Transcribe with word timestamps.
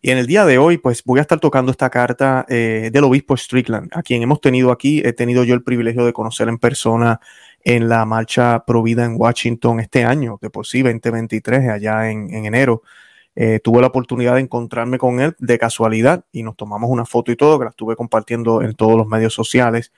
Y 0.00 0.10
en 0.10 0.18
el 0.18 0.26
día 0.26 0.44
de 0.44 0.58
hoy, 0.58 0.78
pues 0.78 1.02
voy 1.04 1.18
a 1.18 1.22
estar 1.22 1.40
tocando 1.40 1.72
esta 1.72 1.90
carta 1.90 2.46
eh, 2.48 2.90
del 2.92 3.04
obispo 3.04 3.36
Strickland, 3.36 3.90
a 3.92 4.02
quien 4.02 4.22
hemos 4.22 4.40
tenido 4.40 4.70
aquí. 4.70 5.02
He 5.04 5.12
tenido 5.12 5.44
yo 5.44 5.54
el 5.54 5.62
privilegio 5.62 6.04
de 6.04 6.12
conocer 6.12 6.48
en 6.48 6.58
persona 6.58 7.20
en 7.64 7.88
la 7.88 8.04
marcha 8.04 8.64
Provida 8.64 9.04
en 9.04 9.14
Washington 9.16 9.80
este 9.80 10.04
año, 10.04 10.38
de 10.40 10.50
por 10.50 10.66
sí 10.66 10.82
2023, 10.82 11.68
allá 11.68 12.10
en, 12.10 12.32
enero. 12.32 12.82
Eh, 13.34 13.60
tuve 13.62 13.80
la 13.80 13.88
oportunidad 13.88 14.34
de 14.34 14.40
encontrarme 14.40 14.98
con 14.98 15.20
él 15.20 15.34
de 15.38 15.58
casualidad 15.58 16.24
y 16.32 16.42
nos 16.42 16.56
tomamos 16.56 16.90
una 16.90 17.04
foto 17.04 17.30
y 17.30 17.36
todo, 17.36 17.58
que 17.58 17.64
la 17.64 17.70
estuve 17.70 17.96
compartiendo 17.96 18.62
en 18.62 18.74
todos 18.74 18.96
los 18.96 19.06
medios 19.06 19.34
sociales. 19.34 19.92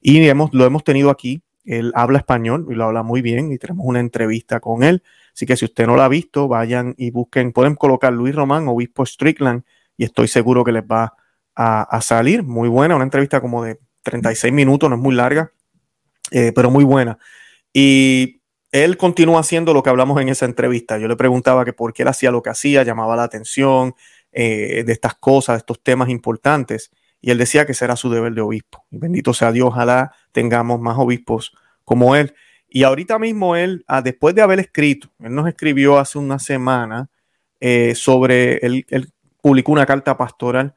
Y 0.00 0.26
hemos, 0.28 0.52
lo 0.52 0.64
hemos 0.66 0.84
tenido 0.84 1.10
aquí. 1.10 1.42
Él 1.66 1.92
habla 1.94 2.18
español 2.18 2.66
y 2.70 2.74
lo 2.74 2.84
habla 2.84 3.02
muy 3.02 3.22
bien 3.22 3.52
y 3.52 3.58
tenemos 3.58 3.84
una 3.86 4.00
entrevista 4.00 4.60
con 4.60 4.82
él. 4.82 5.02
Así 5.34 5.46
que 5.46 5.56
si 5.56 5.66
usted 5.66 5.86
no 5.86 5.96
lo 5.96 6.02
ha 6.02 6.08
visto, 6.08 6.48
vayan 6.48 6.94
y 6.96 7.10
busquen, 7.10 7.52
pueden 7.52 7.74
colocar 7.74 8.12
Luis 8.12 8.34
Román, 8.34 8.68
obispo 8.68 9.04
Strickland, 9.04 9.64
y 9.96 10.04
estoy 10.04 10.28
seguro 10.28 10.64
que 10.64 10.72
les 10.72 10.82
va 10.84 11.14
a, 11.54 11.82
a 11.82 12.00
salir. 12.00 12.42
Muy 12.42 12.68
buena, 12.68 12.96
una 12.96 13.04
entrevista 13.04 13.40
como 13.40 13.62
de 13.64 13.78
36 14.02 14.52
minutos, 14.52 14.88
no 14.88 14.96
es 14.96 15.02
muy 15.02 15.14
larga 15.14 15.52
eh, 16.30 16.52
pero 16.54 16.70
muy 16.70 16.84
buena. 16.84 17.18
Y 17.72 18.40
él 18.72 18.96
continúa 18.96 19.40
haciendo 19.40 19.72
lo 19.72 19.82
que 19.82 19.90
hablamos 19.90 20.20
en 20.20 20.28
esa 20.28 20.44
entrevista. 20.46 20.98
Yo 20.98 21.08
le 21.08 21.16
preguntaba 21.16 21.64
que 21.64 21.72
por 21.72 21.92
qué 21.92 22.02
él 22.02 22.08
hacía 22.08 22.30
lo 22.30 22.42
que 22.42 22.50
hacía, 22.50 22.82
llamaba 22.82 23.16
la 23.16 23.24
atención 23.24 23.94
eh, 24.32 24.82
de 24.84 24.92
estas 24.92 25.14
cosas, 25.14 25.54
de 25.54 25.58
estos 25.58 25.82
temas 25.82 26.08
importantes. 26.08 26.90
Y 27.20 27.30
él 27.30 27.38
decía 27.38 27.66
que 27.66 27.74
será 27.74 27.96
su 27.96 28.10
deber 28.10 28.34
de 28.34 28.40
obispo. 28.40 28.84
Y 28.90 28.98
bendito 28.98 29.34
sea 29.34 29.52
Dios, 29.52 29.68
ojalá 29.68 30.12
tengamos 30.32 30.80
más 30.80 30.96
obispos 30.98 31.52
como 31.84 32.14
él. 32.16 32.34
Y 32.68 32.82
ahorita 32.82 33.18
mismo 33.18 33.56
él, 33.56 33.84
ah, 33.88 34.02
después 34.02 34.34
de 34.34 34.42
haber 34.42 34.60
escrito, 34.60 35.08
él 35.20 35.34
nos 35.34 35.48
escribió 35.48 35.98
hace 35.98 36.18
una 36.18 36.38
semana 36.38 37.08
eh, 37.60 37.94
sobre, 37.94 38.58
él, 38.58 38.84
él 38.90 39.12
publicó 39.40 39.72
una 39.72 39.86
carta 39.86 40.16
pastoral 40.16 40.74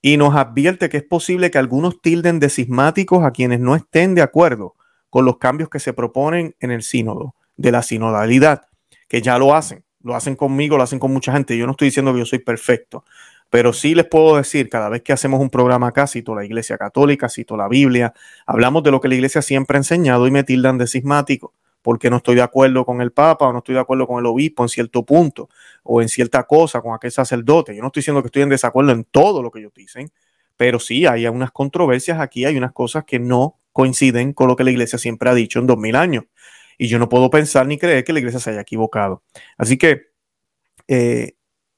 y 0.00 0.16
nos 0.16 0.34
advierte 0.34 0.88
que 0.88 0.96
es 0.96 1.04
posible 1.04 1.50
que 1.50 1.58
algunos 1.58 2.00
tilden 2.00 2.40
de 2.40 2.50
cismáticos 2.50 3.24
a 3.24 3.30
quienes 3.30 3.60
no 3.60 3.76
estén 3.76 4.14
de 4.14 4.22
acuerdo 4.22 4.74
con 5.10 5.24
los 5.24 5.38
cambios 5.38 5.68
que 5.68 5.78
se 5.78 5.92
proponen 5.92 6.56
en 6.58 6.70
el 6.70 6.82
sínodo, 6.82 7.34
de 7.56 7.70
la 7.70 7.82
sinodalidad, 7.82 8.62
que 9.08 9.22
ya 9.22 9.38
lo 9.38 9.54
hacen, 9.54 9.84
lo 10.02 10.16
hacen 10.16 10.36
conmigo, 10.36 10.76
lo 10.76 10.82
hacen 10.82 10.98
con 10.98 11.12
mucha 11.12 11.32
gente. 11.32 11.56
Yo 11.56 11.66
no 11.66 11.72
estoy 11.72 11.88
diciendo 11.88 12.12
que 12.12 12.18
yo 12.18 12.26
soy 12.26 12.40
perfecto, 12.40 13.04
pero 13.52 13.74
sí 13.74 13.94
les 13.94 14.06
puedo 14.06 14.38
decir, 14.38 14.70
cada 14.70 14.88
vez 14.88 15.02
que 15.02 15.12
hacemos 15.12 15.38
un 15.38 15.50
programa 15.50 15.88
acá, 15.88 16.06
cito 16.06 16.34
la 16.34 16.42
Iglesia 16.42 16.78
Católica, 16.78 17.28
cito 17.28 17.54
la 17.54 17.68
Biblia, 17.68 18.14
hablamos 18.46 18.82
de 18.82 18.90
lo 18.90 18.98
que 18.98 19.08
la 19.08 19.14
Iglesia 19.14 19.42
siempre 19.42 19.76
ha 19.76 19.80
enseñado 19.80 20.26
y 20.26 20.30
me 20.30 20.42
tildan 20.42 20.78
de 20.78 20.86
cismático, 20.86 21.52
porque 21.82 22.08
no 22.08 22.16
estoy 22.16 22.36
de 22.36 22.40
acuerdo 22.40 22.86
con 22.86 23.02
el 23.02 23.12
Papa 23.12 23.46
o 23.46 23.52
no 23.52 23.58
estoy 23.58 23.74
de 23.74 23.82
acuerdo 23.82 24.06
con 24.06 24.18
el 24.20 24.24
obispo 24.24 24.62
en 24.62 24.70
cierto 24.70 25.04
punto 25.04 25.50
o 25.82 26.00
en 26.00 26.08
cierta 26.08 26.44
cosa, 26.44 26.80
con 26.80 26.94
aquel 26.94 27.12
sacerdote. 27.12 27.76
Yo 27.76 27.82
no 27.82 27.88
estoy 27.88 28.00
diciendo 28.00 28.22
que 28.22 28.28
estoy 28.28 28.40
en 28.40 28.48
desacuerdo 28.48 28.92
en 28.92 29.04
todo 29.04 29.42
lo 29.42 29.50
que 29.50 29.58
ellos 29.58 29.74
dicen, 29.76 30.10
pero 30.56 30.80
sí 30.80 31.04
hay 31.04 31.26
unas 31.26 31.50
controversias 31.50 32.20
aquí, 32.20 32.46
hay 32.46 32.56
unas 32.56 32.72
cosas 32.72 33.04
que 33.04 33.18
no 33.18 33.58
coinciden 33.72 34.32
con 34.32 34.48
lo 34.48 34.56
que 34.56 34.64
la 34.64 34.70
iglesia 34.70 34.98
siempre 34.98 35.28
ha 35.28 35.34
dicho 35.34 35.58
en 35.58 35.66
dos 35.66 35.76
mil 35.76 35.96
años. 35.96 36.24
Y 36.78 36.88
yo 36.88 36.98
no 36.98 37.10
puedo 37.10 37.28
pensar 37.28 37.66
ni 37.66 37.76
creer 37.76 38.02
que 38.02 38.14
la 38.14 38.20
iglesia 38.20 38.40
se 38.40 38.48
haya 38.48 38.62
equivocado. 38.62 39.22
Así 39.58 39.76
que 39.76 40.06
eh, 40.88 41.34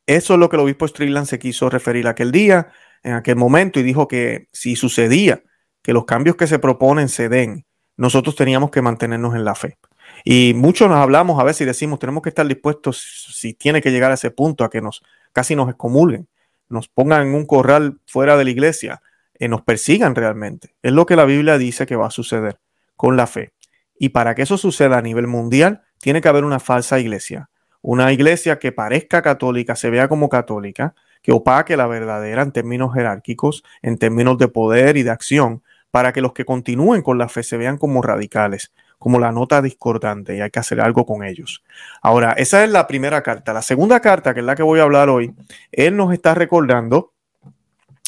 eso 0.06 0.34
es 0.34 0.40
lo 0.40 0.48
que 0.48 0.56
el 0.56 0.62
obispo 0.62 0.86
Strickland 0.86 1.26
se 1.26 1.38
quiso 1.38 1.70
referir 1.70 2.06
aquel 2.06 2.32
día, 2.32 2.68
en 3.02 3.14
aquel 3.14 3.36
momento, 3.36 3.80
y 3.80 3.82
dijo 3.82 4.08
que 4.08 4.48
si 4.52 4.76
sucedía 4.76 5.42
que 5.82 5.92
los 5.92 6.04
cambios 6.04 6.36
que 6.36 6.46
se 6.46 6.58
proponen 6.58 7.08
se 7.08 7.28
den, 7.28 7.66
nosotros 7.96 8.34
teníamos 8.34 8.70
que 8.70 8.82
mantenernos 8.82 9.34
en 9.34 9.44
la 9.44 9.54
fe. 9.54 9.78
Y 10.24 10.54
muchos 10.54 10.88
nos 10.88 10.98
hablamos 10.98 11.38
a 11.40 11.44
veces 11.44 11.62
y 11.62 11.64
decimos, 11.66 11.98
tenemos 11.98 12.22
que 12.22 12.30
estar 12.30 12.46
dispuestos, 12.46 13.28
si 13.32 13.54
tiene 13.54 13.82
que 13.82 13.90
llegar 13.90 14.10
a 14.10 14.14
ese 14.14 14.30
punto, 14.30 14.64
a 14.64 14.70
que 14.70 14.80
nos 14.80 15.02
casi 15.32 15.54
nos 15.54 15.68
excomulguen, 15.68 16.28
nos 16.68 16.88
pongan 16.88 17.28
en 17.28 17.34
un 17.34 17.46
corral 17.46 17.98
fuera 18.06 18.36
de 18.36 18.44
la 18.44 18.50
iglesia, 18.50 19.02
eh, 19.38 19.48
nos 19.48 19.62
persigan 19.62 20.14
realmente. 20.14 20.74
Es 20.82 20.92
lo 20.92 21.06
que 21.06 21.16
la 21.16 21.24
Biblia 21.24 21.58
dice 21.58 21.86
que 21.86 21.96
va 21.96 22.06
a 22.06 22.10
suceder 22.10 22.58
con 22.96 23.16
la 23.16 23.26
fe. 23.26 23.52
Y 23.98 24.10
para 24.10 24.34
que 24.34 24.42
eso 24.42 24.56
suceda 24.56 24.98
a 24.98 25.02
nivel 25.02 25.26
mundial, 25.26 25.82
tiene 25.98 26.20
que 26.20 26.28
haber 26.28 26.44
una 26.44 26.60
falsa 26.60 26.98
iglesia. 27.00 27.50
Una 27.86 28.14
iglesia 28.14 28.58
que 28.58 28.72
parezca 28.72 29.20
católica, 29.20 29.76
se 29.76 29.90
vea 29.90 30.08
como 30.08 30.30
católica, 30.30 30.94
que 31.20 31.32
opaque 31.32 31.76
la 31.76 31.86
verdadera 31.86 32.40
en 32.40 32.50
términos 32.50 32.94
jerárquicos, 32.94 33.62
en 33.82 33.98
términos 33.98 34.38
de 34.38 34.48
poder 34.48 34.96
y 34.96 35.02
de 35.02 35.10
acción, 35.10 35.62
para 35.90 36.14
que 36.14 36.22
los 36.22 36.32
que 36.32 36.46
continúen 36.46 37.02
con 37.02 37.18
la 37.18 37.28
fe 37.28 37.42
se 37.42 37.58
vean 37.58 37.76
como 37.76 38.00
radicales, 38.00 38.72
como 38.98 39.18
la 39.18 39.32
nota 39.32 39.60
discordante 39.60 40.34
y 40.34 40.40
hay 40.40 40.50
que 40.50 40.60
hacer 40.60 40.80
algo 40.80 41.04
con 41.04 41.24
ellos. 41.24 41.62
Ahora, 42.00 42.32
esa 42.38 42.64
es 42.64 42.70
la 42.70 42.86
primera 42.86 43.22
carta. 43.22 43.52
La 43.52 43.60
segunda 43.60 44.00
carta, 44.00 44.32
que 44.32 44.40
es 44.40 44.46
la 44.46 44.54
que 44.54 44.62
voy 44.62 44.80
a 44.80 44.84
hablar 44.84 45.10
hoy, 45.10 45.34
él 45.70 45.94
nos 45.94 46.10
está 46.14 46.34
recordando 46.34 47.12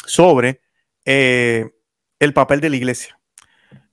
sobre 0.07 0.61
eh, 1.05 1.69
el 2.17 2.33
papel 2.33 2.61
de 2.61 2.71
la 2.71 2.77
iglesia. 2.77 3.19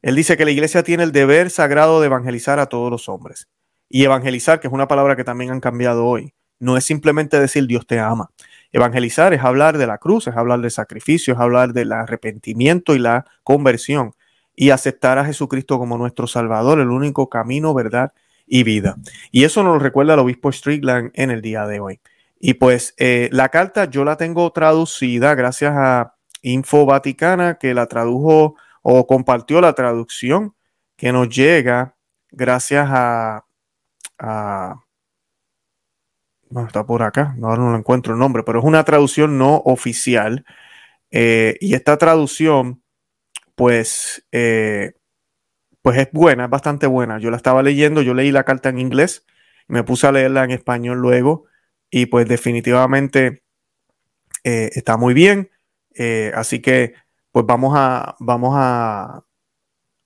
Él 0.01 0.17
dice 0.17 0.39
que 0.39 0.47
la 0.47 0.51
iglesia 0.51 0.83
tiene 0.83 1.03
el 1.03 1.13
deber 1.13 1.51
sagrado 1.51 2.01
de 2.01 2.07
evangelizar 2.07 2.59
a 2.59 2.71
todos 2.71 2.91
los 2.91 3.11
hombres. 3.11 3.49
Y 3.95 4.03
evangelizar, 4.03 4.59
que 4.59 4.67
es 4.67 4.73
una 4.73 4.89
palabra 4.89 5.15
que 5.15 5.23
también 5.23 5.53
han 5.53 5.61
cambiado 5.61 6.05
hoy, 6.05 6.35
no 6.59 6.77
es 6.77 6.83
simplemente 6.83 7.39
decir 7.39 7.69
Dios 7.69 7.87
te 7.87 8.01
ama. 8.01 8.29
Evangelizar 8.73 9.33
es 9.33 9.45
hablar 9.45 9.79
de 9.79 9.87
la 9.87 9.99
cruz, 9.99 10.27
es 10.27 10.35
hablar 10.35 10.63
de 10.63 10.71
sacrificio, 10.71 11.35
es 11.35 11.39
hablar 11.39 11.73
del 11.73 11.93
arrepentimiento 11.93 12.97
y 12.97 12.99
la 12.99 13.25
conversión 13.45 14.11
y 14.57 14.71
aceptar 14.71 15.19
a 15.19 15.25
Jesucristo 15.25 15.79
como 15.79 15.97
nuestro 15.97 16.27
Salvador, 16.27 16.81
el 16.81 16.91
único 16.91 17.29
camino, 17.29 17.73
verdad 17.73 18.13
y 18.49 18.65
vida. 18.65 18.97
Y 19.31 19.45
eso 19.45 19.63
nos 19.63 19.75
lo 19.75 19.79
recuerda 19.79 20.15
el 20.15 20.19
obispo 20.19 20.51
Strickland 20.51 21.13
en 21.15 21.31
el 21.31 21.41
día 21.41 21.65
de 21.69 21.79
hoy. 21.79 22.01
Y 22.41 22.55
pues 22.55 22.95
eh, 22.97 23.29
la 23.31 23.51
carta 23.51 23.85
yo 23.85 24.05
la 24.05 24.17
tengo 24.17 24.51
traducida 24.51 25.37
gracias 25.37 25.73
a 25.73 26.17
Info 26.43 26.85
Vaticana, 26.85 27.59
que 27.59 27.75
la 27.75 27.87
tradujo 27.87 28.57
o 28.83 29.07
compartió 29.07 29.61
la 29.61 29.75
traducción 29.75 30.57
que 30.97 31.13
nos 31.13 31.29
llega 31.29 31.95
gracias 32.33 32.89
a, 32.91 33.45
bueno, 36.51 36.69
está 36.69 36.87
por 36.87 37.03
acá, 37.03 37.35
no, 37.37 37.57
no 37.57 37.77
encuentro 37.77 38.13
el 38.13 38.19
nombre, 38.19 38.43
pero 38.45 38.61
es 38.61 38.65
una 38.65 38.85
traducción 38.85 39.39
no 39.39 39.57
oficial. 39.65 40.45
Eh, 41.11 41.57
y 41.61 41.75
esta 41.75 41.97
traducción, 41.97 42.83
pues, 43.55 44.27
eh, 44.33 44.95
pues 45.83 45.99
es 45.99 46.09
buena, 46.13 46.45
es 46.45 46.51
bastante 46.51 46.87
buena. 46.87 47.19
Yo 47.19 47.31
la 47.31 47.37
estaba 47.37 47.63
leyendo, 47.63 48.03
yo 48.03 48.15
leí 48.15 48.31
la 48.33 48.45
carta 48.45 48.69
en 48.69 48.79
inglés, 48.79 49.27
me 49.69 49.85
puse 49.85 50.07
a 50.07 50.13
leerla 50.13 50.45
en 50.45 50.53
español 50.53 50.99
luego, 50.99 51.47
y 51.91 52.07
pues 52.07 52.29
definitivamente 52.29 53.43
eh, 54.45 54.71
está 54.75 54.97
muy 54.97 55.15
bien. 55.15 55.51
Así 56.35 56.61
que, 56.61 56.95
pues 57.33 57.47
vamos 57.47 57.75
a, 57.77 58.17
vamos 58.21 58.55
a, 58.57 59.25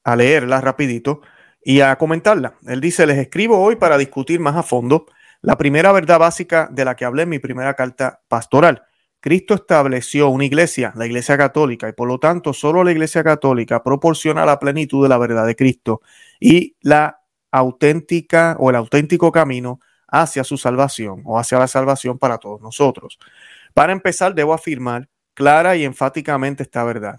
a 0.05 0.17
leerla 0.17 0.61
rapidito 0.61 1.23
y 1.63 1.81
a 1.81 1.97
comentarla. 1.97 2.55
Él 2.67 2.81
dice, 2.81 3.07
les 3.07 3.19
escribo 3.19 3.59
hoy 3.59 3.77
para 3.77 3.99
discutir 3.99 4.41
más 4.41 4.57
a 4.57 4.63
fondo 4.63 5.07
la 5.41 5.57
primera 5.57 5.93
verdad 5.93 6.19
básica 6.19 6.69
de 6.71 6.85
la 6.85 6.97
que 6.97 7.05
hablé 7.05 7.23
en 7.23 7.29
mi 7.29 7.39
primera 7.39 7.75
carta 7.75 8.23
pastoral. 8.29 8.83
Cristo 9.21 9.55
estableció 9.55 10.29
una 10.29 10.45
iglesia, 10.45 10.93
la 10.97 11.07
iglesia 11.07 11.37
católica, 11.37 11.89
y 11.89 11.93
por 11.93 12.07
lo 12.07 12.19
tanto 12.19 12.53
solo 12.53 12.85
la 12.85 12.93
iglesia 12.93 13.25
católica 13.25 13.83
proporciona 13.83 14.47
la 14.47 14.59
plenitud 14.59 15.03
de 15.03 15.09
la 15.09 15.19
verdad 15.19 15.47
de 15.47 15.57
Cristo 15.57 16.03
y 16.39 16.77
la 16.81 17.21
auténtica 17.51 18.57
o 18.61 18.71
el 18.71 18.77
auténtico 18.77 19.33
camino 19.33 19.81
hacia 20.07 20.45
su 20.45 20.57
salvación 20.57 21.23
o 21.25 21.39
hacia 21.39 21.59
la 21.59 21.67
salvación 21.67 22.19
para 22.19 22.39
todos 22.39 22.61
nosotros. 22.61 23.19
Para 23.75 23.93
empezar, 23.93 24.35
debo 24.35 24.55
afirmar 24.55 25.09
clara 25.35 25.77
y 25.77 25.85
enfáticamente 25.85 26.63
esta 26.63 26.85
verdad. 26.85 27.19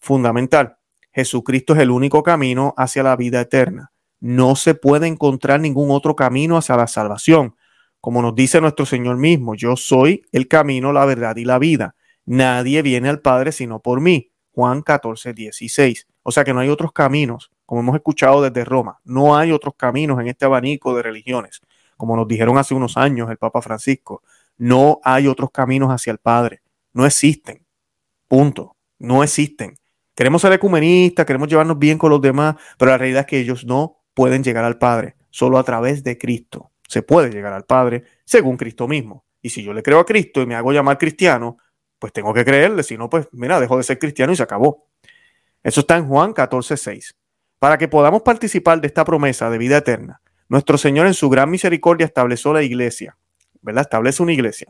Fundamental. 0.00 0.78
Jesucristo 1.14 1.74
es 1.74 1.80
el 1.80 1.90
único 1.90 2.22
camino 2.22 2.74
hacia 2.76 3.02
la 3.02 3.16
vida 3.16 3.40
eterna. 3.40 3.92
No 4.20 4.56
se 4.56 4.74
puede 4.74 5.06
encontrar 5.06 5.60
ningún 5.60 5.90
otro 5.90 6.16
camino 6.16 6.56
hacia 6.56 6.76
la 6.76 6.86
salvación. 6.86 7.56
Como 8.00 8.20
nos 8.20 8.34
dice 8.34 8.60
nuestro 8.60 8.86
Señor 8.86 9.16
mismo, 9.16 9.54
yo 9.54 9.76
soy 9.76 10.24
el 10.32 10.48
camino, 10.48 10.92
la 10.92 11.04
verdad 11.04 11.36
y 11.36 11.44
la 11.44 11.58
vida. 11.58 11.94
Nadie 12.26 12.82
viene 12.82 13.08
al 13.08 13.20
Padre 13.20 13.52
sino 13.52 13.80
por 13.80 14.00
mí. 14.00 14.30
Juan 14.52 14.82
14, 14.82 15.32
16. 15.32 16.06
O 16.22 16.32
sea 16.32 16.44
que 16.44 16.52
no 16.52 16.60
hay 16.60 16.68
otros 16.68 16.92
caminos, 16.92 17.50
como 17.66 17.80
hemos 17.80 17.96
escuchado 17.96 18.42
desde 18.42 18.64
Roma. 18.64 19.00
No 19.04 19.36
hay 19.36 19.52
otros 19.52 19.74
caminos 19.76 20.20
en 20.20 20.28
este 20.28 20.44
abanico 20.44 20.94
de 20.94 21.02
religiones. 21.02 21.60
Como 21.96 22.16
nos 22.16 22.28
dijeron 22.28 22.58
hace 22.58 22.74
unos 22.74 22.96
años 22.96 23.30
el 23.30 23.38
Papa 23.38 23.62
Francisco, 23.62 24.22
no 24.56 25.00
hay 25.02 25.26
otros 25.26 25.50
caminos 25.50 25.90
hacia 25.90 26.10
el 26.10 26.18
Padre 26.18 26.64
no 26.94 27.04
existen. 27.04 27.66
Punto. 28.28 28.76
No 28.98 29.22
existen. 29.22 29.76
Queremos 30.14 30.42
ser 30.42 30.52
ecumenistas, 30.52 31.26
queremos 31.26 31.48
llevarnos 31.48 31.78
bien 31.78 31.98
con 31.98 32.10
los 32.10 32.20
demás, 32.20 32.56
pero 32.78 32.92
la 32.92 32.98
realidad 32.98 33.20
es 33.20 33.26
que 33.26 33.40
ellos 33.40 33.64
no 33.64 34.04
pueden 34.14 34.44
llegar 34.44 34.64
al 34.64 34.78
Padre, 34.78 35.16
solo 35.30 35.58
a 35.58 35.64
través 35.64 36.04
de 36.04 36.16
Cristo. 36.16 36.70
Se 36.88 37.02
puede 37.02 37.30
llegar 37.30 37.52
al 37.52 37.64
Padre 37.64 38.04
según 38.24 38.56
Cristo 38.56 38.86
mismo. 38.86 39.24
Y 39.42 39.50
si 39.50 39.62
yo 39.62 39.72
le 39.72 39.82
creo 39.82 39.98
a 39.98 40.06
Cristo 40.06 40.40
y 40.40 40.46
me 40.46 40.54
hago 40.54 40.72
llamar 40.72 40.98
cristiano, 40.98 41.58
pues 41.98 42.12
tengo 42.12 42.32
que 42.32 42.44
creerle, 42.44 42.82
si 42.82 42.96
no, 42.96 43.10
pues 43.10 43.28
mira, 43.32 43.58
dejo 43.58 43.76
de 43.76 43.82
ser 43.82 43.98
cristiano 43.98 44.32
y 44.32 44.36
se 44.36 44.42
acabó. 44.42 44.86
Eso 45.62 45.80
está 45.80 45.96
en 45.96 46.06
Juan 46.06 46.32
14, 46.32 46.76
6. 46.76 47.14
Para 47.58 47.78
que 47.78 47.88
podamos 47.88 48.22
participar 48.22 48.80
de 48.80 48.86
esta 48.86 49.04
promesa 49.04 49.50
de 49.50 49.58
vida 49.58 49.78
eterna, 49.78 50.20
nuestro 50.48 50.78
Señor 50.78 51.06
en 51.06 51.14
su 51.14 51.28
gran 51.30 51.50
misericordia 51.50 52.04
estableció 52.06 52.52
la 52.52 52.62
iglesia, 52.62 53.16
¿verdad? 53.62 53.82
Establece 53.82 54.22
una 54.22 54.32
iglesia, 54.32 54.68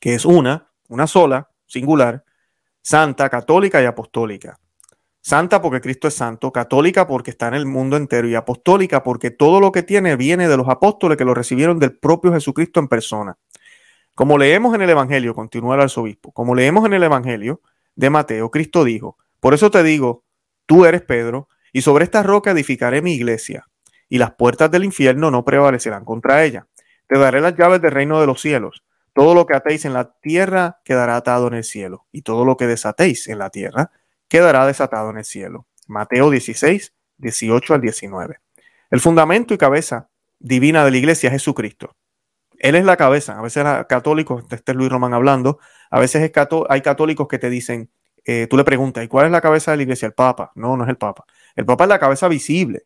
que 0.00 0.14
es 0.14 0.24
una, 0.24 0.70
una 0.88 1.06
sola, 1.06 1.50
singular, 1.66 2.23
santa, 2.84 3.30
católica 3.30 3.82
y 3.82 3.86
apostólica. 3.86 4.60
Santa 5.22 5.62
porque 5.62 5.80
Cristo 5.80 6.06
es 6.06 6.14
santo, 6.14 6.52
católica 6.52 7.06
porque 7.06 7.30
está 7.30 7.48
en 7.48 7.54
el 7.54 7.64
mundo 7.64 7.96
entero 7.96 8.28
y 8.28 8.34
apostólica 8.34 9.02
porque 9.02 9.30
todo 9.30 9.58
lo 9.58 9.72
que 9.72 9.82
tiene 9.82 10.16
viene 10.16 10.48
de 10.48 10.56
los 10.58 10.68
apóstoles 10.68 11.16
que 11.16 11.24
lo 11.24 11.32
recibieron 11.32 11.78
del 11.78 11.96
propio 11.96 12.34
Jesucristo 12.34 12.80
en 12.80 12.88
persona. 12.88 13.38
Como 14.14 14.36
leemos 14.36 14.74
en 14.74 14.82
el 14.82 14.90
Evangelio, 14.90 15.34
continúa 15.34 15.76
el 15.76 15.80
arzobispo, 15.80 16.30
como 16.32 16.54
leemos 16.54 16.84
en 16.84 16.92
el 16.92 17.02
Evangelio 17.02 17.62
de 17.96 18.10
Mateo, 18.10 18.50
Cristo 18.50 18.84
dijo, 18.84 19.16
por 19.40 19.54
eso 19.54 19.70
te 19.70 19.82
digo, 19.82 20.24
tú 20.66 20.84
eres 20.84 21.00
Pedro, 21.00 21.48
y 21.72 21.80
sobre 21.80 22.04
esta 22.04 22.22
roca 22.22 22.50
edificaré 22.50 23.00
mi 23.00 23.14
iglesia, 23.14 23.66
y 24.10 24.18
las 24.18 24.34
puertas 24.34 24.70
del 24.70 24.84
infierno 24.84 25.30
no 25.30 25.42
prevalecerán 25.42 26.04
contra 26.04 26.44
ella. 26.44 26.66
Te 27.08 27.18
daré 27.18 27.40
las 27.40 27.56
llaves 27.56 27.80
del 27.80 27.92
reino 27.92 28.20
de 28.20 28.26
los 28.26 28.42
cielos. 28.42 28.84
Todo 29.14 29.34
lo 29.34 29.46
que 29.46 29.54
atéis 29.54 29.84
en 29.84 29.94
la 29.94 30.12
tierra 30.20 30.80
quedará 30.84 31.16
atado 31.16 31.46
en 31.46 31.54
el 31.54 31.64
cielo, 31.64 32.06
y 32.12 32.22
todo 32.22 32.44
lo 32.44 32.56
que 32.56 32.66
desatéis 32.66 33.28
en 33.28 33.38
la 33.38 33.48
tierra 33.48 33.90
quedará 34.28 34.66
desatado 34.66 35.10
en 35.10 35.18
el 35.18 35.24
cielo. 35.24 35.66
Mateo 35.86 36.30
16, 36.30 36.92
18 37.18 37.74
al 37.74 37.80
19. 37.80 38.40
El 38.90 39.00
fundamento 39.00 39.54
y 39.54 39.58
cabeza 39.58 40.10
divina 40.40 40.84
de 40.84 40.90
la 40.90 40.96
iglesia 40.96 41.28
es 41.28 41.34
Jesucristo. 41.34 41.96
Él 42.58 42.74
es 42.74 42.84
la 42.84 42.96
cabeza. 42.96 43.38
A 43.38 43.42
veces 43.42 43.64
católicos, 43.88 44.44
este 44.50 44.72
es 44.72 44.76
Luis 44.76 44.90
Román 44.90 45.14
hablando, 45.14 45.58
a 45.90 46.00
veces 46.00 46.32
hay 46.68 46.80
católicos 46.82 47.28
que 47.28 47.38
te 47.38 47.50
dicen, 47.50 47.90
eh, 48.24 48.46
tú 48.48 48.56
le 48.56 48.64
preguntas, 48.64 49.04
¿y 49.04 49.08
cuál 49.08 49.26
es 49.26 49.32
la 49.32 49.40
cabeza 49.40 49.70
de 49.70 49.76
la 49.76 49.82
iglesia? 49.84 50.06
El 50.06 50.14
Papa. 50.14 50.50
No, 50.54 50.76
no 50.76 50.84
es 50.84 50.90
el 50.90 50.96
Papa. 50.96 51.24
El 51.54 51.66
Papa 51.66 51.84
es 51.84 51.88
la 51.88 51.98
cabeza 51.98 52.26
visible, 52.26 52.84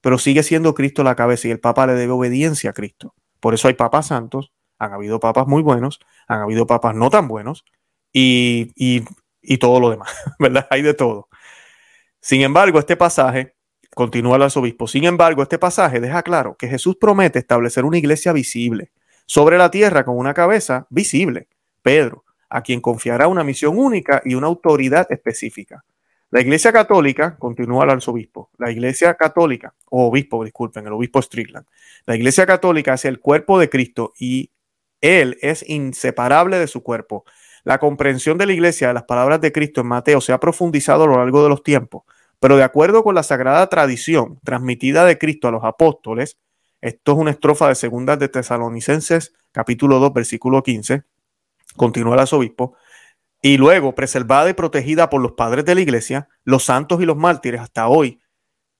pero 0.00 0.18
sigue 0.18 0.42
siendo 0.42 0.74
Cristo 0.74 1.02
la 1.02 1.14
cabeza 1.14 1.48
y 1.48 1.52
el 1.52 1.60
Papa 1.60 1.86
le 1.86 1.94
debe 1.94 2.12
obediencia 2.12 2.70
a 2.70 2.72
Cristo. 2.72 3.14
Por 3.40 3.54
eso 3.54 3.68
hay 3.68 3.74
papas 3.74 4.08
santos, 4.08 4.52
han 4.80 4.92
habido 4.92 5.20
papas 5.20 5.46
muy 5.46 5.62
buenos, 5.62 6.00
han 6.26 6.40
habido 6.40 6.66
papas 6.66 6.96
no 6.96 7.10
tan 7.10 7.28
buenos 7.28 7.64
y, 8.12 8.72
y 8.74 9.04
y 9.42 9.58
todo 9.58 9.80
lo 9.80 9.90
demás, 9.90 10.10
¿verdad? 10.38 10.66
Hay 10.70 10.82
de 10.82 10.94
todo. 10.94 11.28
Sin 12.20 12.42
embargo, 12.42 12.78
este 12.78 12.96
pasaje, 12.96 13.54
continúa 13.94 14.36
el 14.36 14.42
arzobispo, 14.42 14.86
sin 14.86 15.04
embargo, 15.04 15.42
este 15.42 15.58
pasaje 15.58 16.00
deja 16.00 16.22
claro 16.22 16.56
que 16.56 16.68
Jesús 16.68 16.96
promete 17.00 17.38
establecer 17.38 17.84
una 17.84 17.98
iglesia 17.98 18.32
visible 18.32 18.92
sobre 19.26 19.58
la 19.58 19.70
tierra 19.70 20.04
con 20.04 20.16
una 20.16 20.34
cabeza 20.34 20.86
visible, 20.90 21.48
Pedro, 21.82 22.24
a 22.48 22.62
quien 22.62 22.80
confiará 22.80 23.28
una 23.28 23.44
misión 23.44 23.78
única 23.78 24.22
y 24.24 24.34
una 24.34 24.48
autoridad 24.48 25.06
específica. 25.10 25.84
La 26.32 26.40
Iglesia 26.40 26.72
Católica, 26.72 27.36
continúa 27.38 27.82
el 27.82 27.90
arzobispo, 27.90 28.50
la 28.56 28.70
Iglesia 28.70 29.14
Católica, 29.14 29.74
o 29.86 30.06
obispo, 30.06 30.44
disculpen, 30.44 30.86
el 30.86 30.92
obispo 30.92 31.20
Strickland, 31.20 31.66
la 32.06 32.14
Iglesia 32.14 32.46
Católica 32.46 32.94
es 32.94 33.04
el 33.04 33.18
cuerpo 33.18 33.58
de 33.58 33.68
Cristo 33.68 34.12
y 34.16 34.50
Él 35.00 35.38
es 35.40 35.68
inseparable 35.68 36.58
de 36.58 36.66
su 36.66 36.82
cuerpo. 36.82 37.24
La 37.64 37.78
comprensión 37.78 38.38
de 38.38 38.46
la 38.46 38.52
iglesia 38.52 38.88
de 38.88 38.94
las 38.94 39.04
palabras 39.04 39.40
de 39.40 39.52
Cristo 39.52 39.80
en 39.80 39.88
Mateo 39.88 40.20
se 40.20 40.32
ha 40.32 40.40
profundizado 40.40 41.04
a 41.04 41.06
lo 41.06 41.16
largo 41.16 41.42
de 41.42 41.48
los 41.48 41.62
tiempos, 41.62 42.04
pero 42.38 42.56
de 42.56 42.62
acuerdo 42.62 43.04
con 43.04 43.14
la 43.14 43.22
sagrada 43.22 43.68
tradición 43.68 44.38
transmitida 44.44 45.04
de 45.04 45.18
Cristo 45.18 45.48
a 45.48 45.50
los 45.50 45.64
apóstoles, 45.64 46.38
esto 46.80 47.12
es 47.12 47.18
una 47.18 47.30
estrofa 47.30 47.68
de 47.68 47.74
Segunda 47.74 48.16
de 48.16 48.28
Tesalonicenses, 48.28 49.34
capítulo 49.52 49.98
2, 49.98 50.14
versículo 50.14 50.62
15, 50.62 51.02
continúa 51.76 52.14
el 52.14 52.20
arzobispo, 52.20 52.74
y 53.42 53.58
luego 53.58 53.94
preservada 53.94 54.48
y 54.48 54.54
protegida 54.54 55.10
por 55.10 55.20
los 55.20 55.32
padres 55.32 55.64
de 55.66 55.74
la 55.74 55.82
iglesia, 55.82 56.28
los 56.44 56.64
santos 56.64 57.02
y 57.02 57.04
los 57.04 57.16
mártires 57.16 57.60
hasta 57.60 57.88
hoy, 57.88 58.20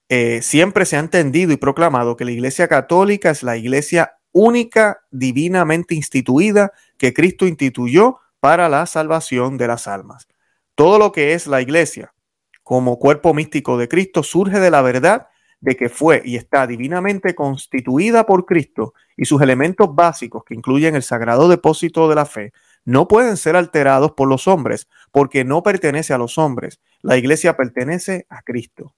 eh, 0.08 0.40
siempre 0.42 0.86
se 0.86 0.96
ha 0.96 1.00
entendido 1.00 1.52
y 1.52 1.56
proclamado 1.56 2.16
que 2.16 2.24
la 2.24 2.32
iglesia 2.32 2.66
católica 2.68 3.30
es 3.30 3.42
la 3.42 3.56
iglesia 3.56 4.19
única 4.32 5.00
divinamente 5.10 5.94
instituida 5.94 6.72
que 6.96 7.12
Cristo 7.12 7.46
instituyó 7.46 8.18
para 8.40 8.68
la 8.68 8.86
salvación 8.86 9.58
de 9.58 9.68
las 9.68 9.86
almas. 9.86 10.26
Todo 10.74 10.98
lo 10.98 11.12
que 11.12 11.34
es 11.34 11.46
la 11.46 11.60
iglesia 11.60 12.14
como 12.62 12.98
cuerpo 12.98 13.34
místico 13.34 13.76
de 13.78 13.88
Cristo 13.88 14.22
surge 14.22 14.60
de 14.60 14.70
la 14.70 14.82
verdad 14.82 15.28
de 15.60 15.76
que 15.76 15.88
fue 15.88 16.22
y 16.24 16.36
está 16.36 16.66
divinamente 16.66 17.34
constituida 17.34 18.24
por 18.24 18.46
Cristo 18.46 18.94
y 19.16 19.24
sus 19.26 19.42
elementos 19.42 19.94
básicos, 19.94 20.44
que 20.44 20.54
incluyen 20.54 20.94
el 20.94 21.02
sagrado 21.02 21.48
depósito 21.48 22.08
de 22.08 22.14
la 22.14 22.26
fe, 22.26 22.52
no 22.84 23.08
pueden 23.08 23.36
ser 23.36 23.56
alterados 23.56 24.12
por 24.12 24.28
los 24.28 24.48
hombres, 24.48 24.88
porque 25.12 25.44
no 25.44 25.62
pertenece 25.62 26.14
a 26.14 26.18
los 26.18 26.38
hombres. 26.38 26.80
La 27.02 27.16
iglesia 27.16 27.56
pertenece 27.56 28.26
a 28.30 28.42
Cristo. 28.42 28.94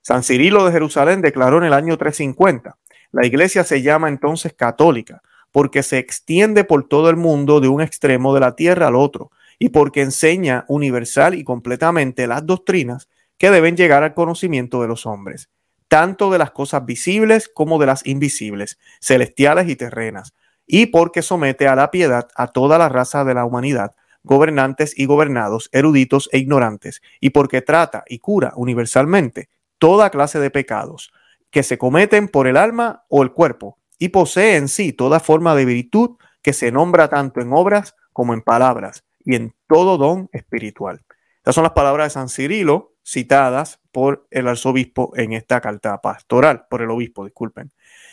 San 0.00 0.22
Cirilo 0.22 0.64
de 0.64 0.72
Jerusalén 0.72 1.20
declaró 1.20 1.58
en 1.58 1.64
el 1.64 1.74
año 1.74 1.98
350, 1.98 2.78
la 3.12 3.26
iglesia 3.26 3.64
se 3.64 3.82
llama 3.82 4.08
entonces 4.08 4.52
católica, 4.52 5.22
porque 5.52 5.82
se 5.82 5.98
extiende 5.98 6.64
por 6.64 6.86
todo 6.86 7.10
el 7.10 7.16
mundo 7.16 7.60
de 7.60 7.68
un 7.68 7.80
extremo 7.80 8.34
de 8.34 8.40
la 8.40 8.54
tierra 8.54 8.88
al 8.88 8.96
otro 8.96 9.30
y 9.58 9.70
porque 9.70 10.02
enseña 10.02 10.64
universal 10.68 11.34
y 11.34 11.42
completamente 11.42 12.26
las 12.26 12.46
doctrinas 12.46 13.08
que 13.38 13.50
deben 13.50 13.76
llegar 13.76 14.02
al 14.02 14.14
conocimiento 14.14 14.82
de 14.82 14.88
los 14.88 15.06
hombres, 15.06 15.48
tanto 15.88 16.30
de 16.30 16.38
las 16.38 16.50
cosas 16.50 16.84
visibles 16.84 17.50
como 17.52 17.78
de 17.78 17.86
las 17.86 18.06
invisibles, 18.06 18.78
celestiales 19.00 19.68
y 19.68 19.76
terrenas, 19.76 20.34
y 20.66 20.86
porque 20.86 21.22
somete 21.22 21.66
a 21.66 21.74
la 21.74 21.90
piedad 21.90 22.28
a 22.36 22.48
toda 22.48 22.78
la 22.78 22.88
raza 22.88 23.24
de 23.24 23.34
la 23.34 23.44
humanidad, 23.44 23.94
gobernantes 24.22 24.92
y 24.98 25.06
gobernados, 25.06 25.70
eruditos 25.72 26.28
e 26.32 26.38
ignorantes, 26.38 27.00
y 27.20 27.30
porque 27.30 27.62
trata 27.62 28.04
y 28.06 28.18
cura 28.18 28.52
universalmente 28.56 29.48
toda 29.78 30.10
clase 30.10 30.38
de 30.40 30.50
pecados 30.50 31.10
que 31.50 31.62
se 31.62 31.78
cometen 31.78 32.28
por 32.28 32.46
el 32.46 32.56
alma 32.56 33.04
o 33.08 33.22
el 33.22 33.32
cuerpo, 33.32 33.78
y 33.98 34.08
posee 34.08 34.56
en 34.56 34.68
sí 34.68 34.92
toda 34.92 35.20
forma 35.20 35.54
de 35.54 35.64
virtud 35.64 36.16
que 36.42 36.52
se 36.52 36.70
nombra 36.70 37.08
tanto 37.08 37.40
en 37.40 37.52
obras 37.52 37.94
como 38.12 38.34
en 38.34 38.42
palabras 38.42 39.04
y 39.24 39.34
en 39.34 39.54
todo 39.66 39.98
don 39.98 40.28
espiritual. 40.32 41.02
Estas 41.36 41.54
son 41.54 41.64
las 41.64 41.72
palabras 41.72 42.06
de 42.06 42.10
San 42.10 42.28
Cirilo 42.28 42.94
citadas 43.04 43.80
por 43.90 44.26
el 44.30 44.48
arzobispo 44.48 45.12
en 45.16 45.32
esta 45.32 45.60
carta 45.60 46.00
pastoral, 46.00 46.66
por 46.68 46.82
el 46.82 46.90
obispo, 46.90 47.24
disculpen. 47.24 47.72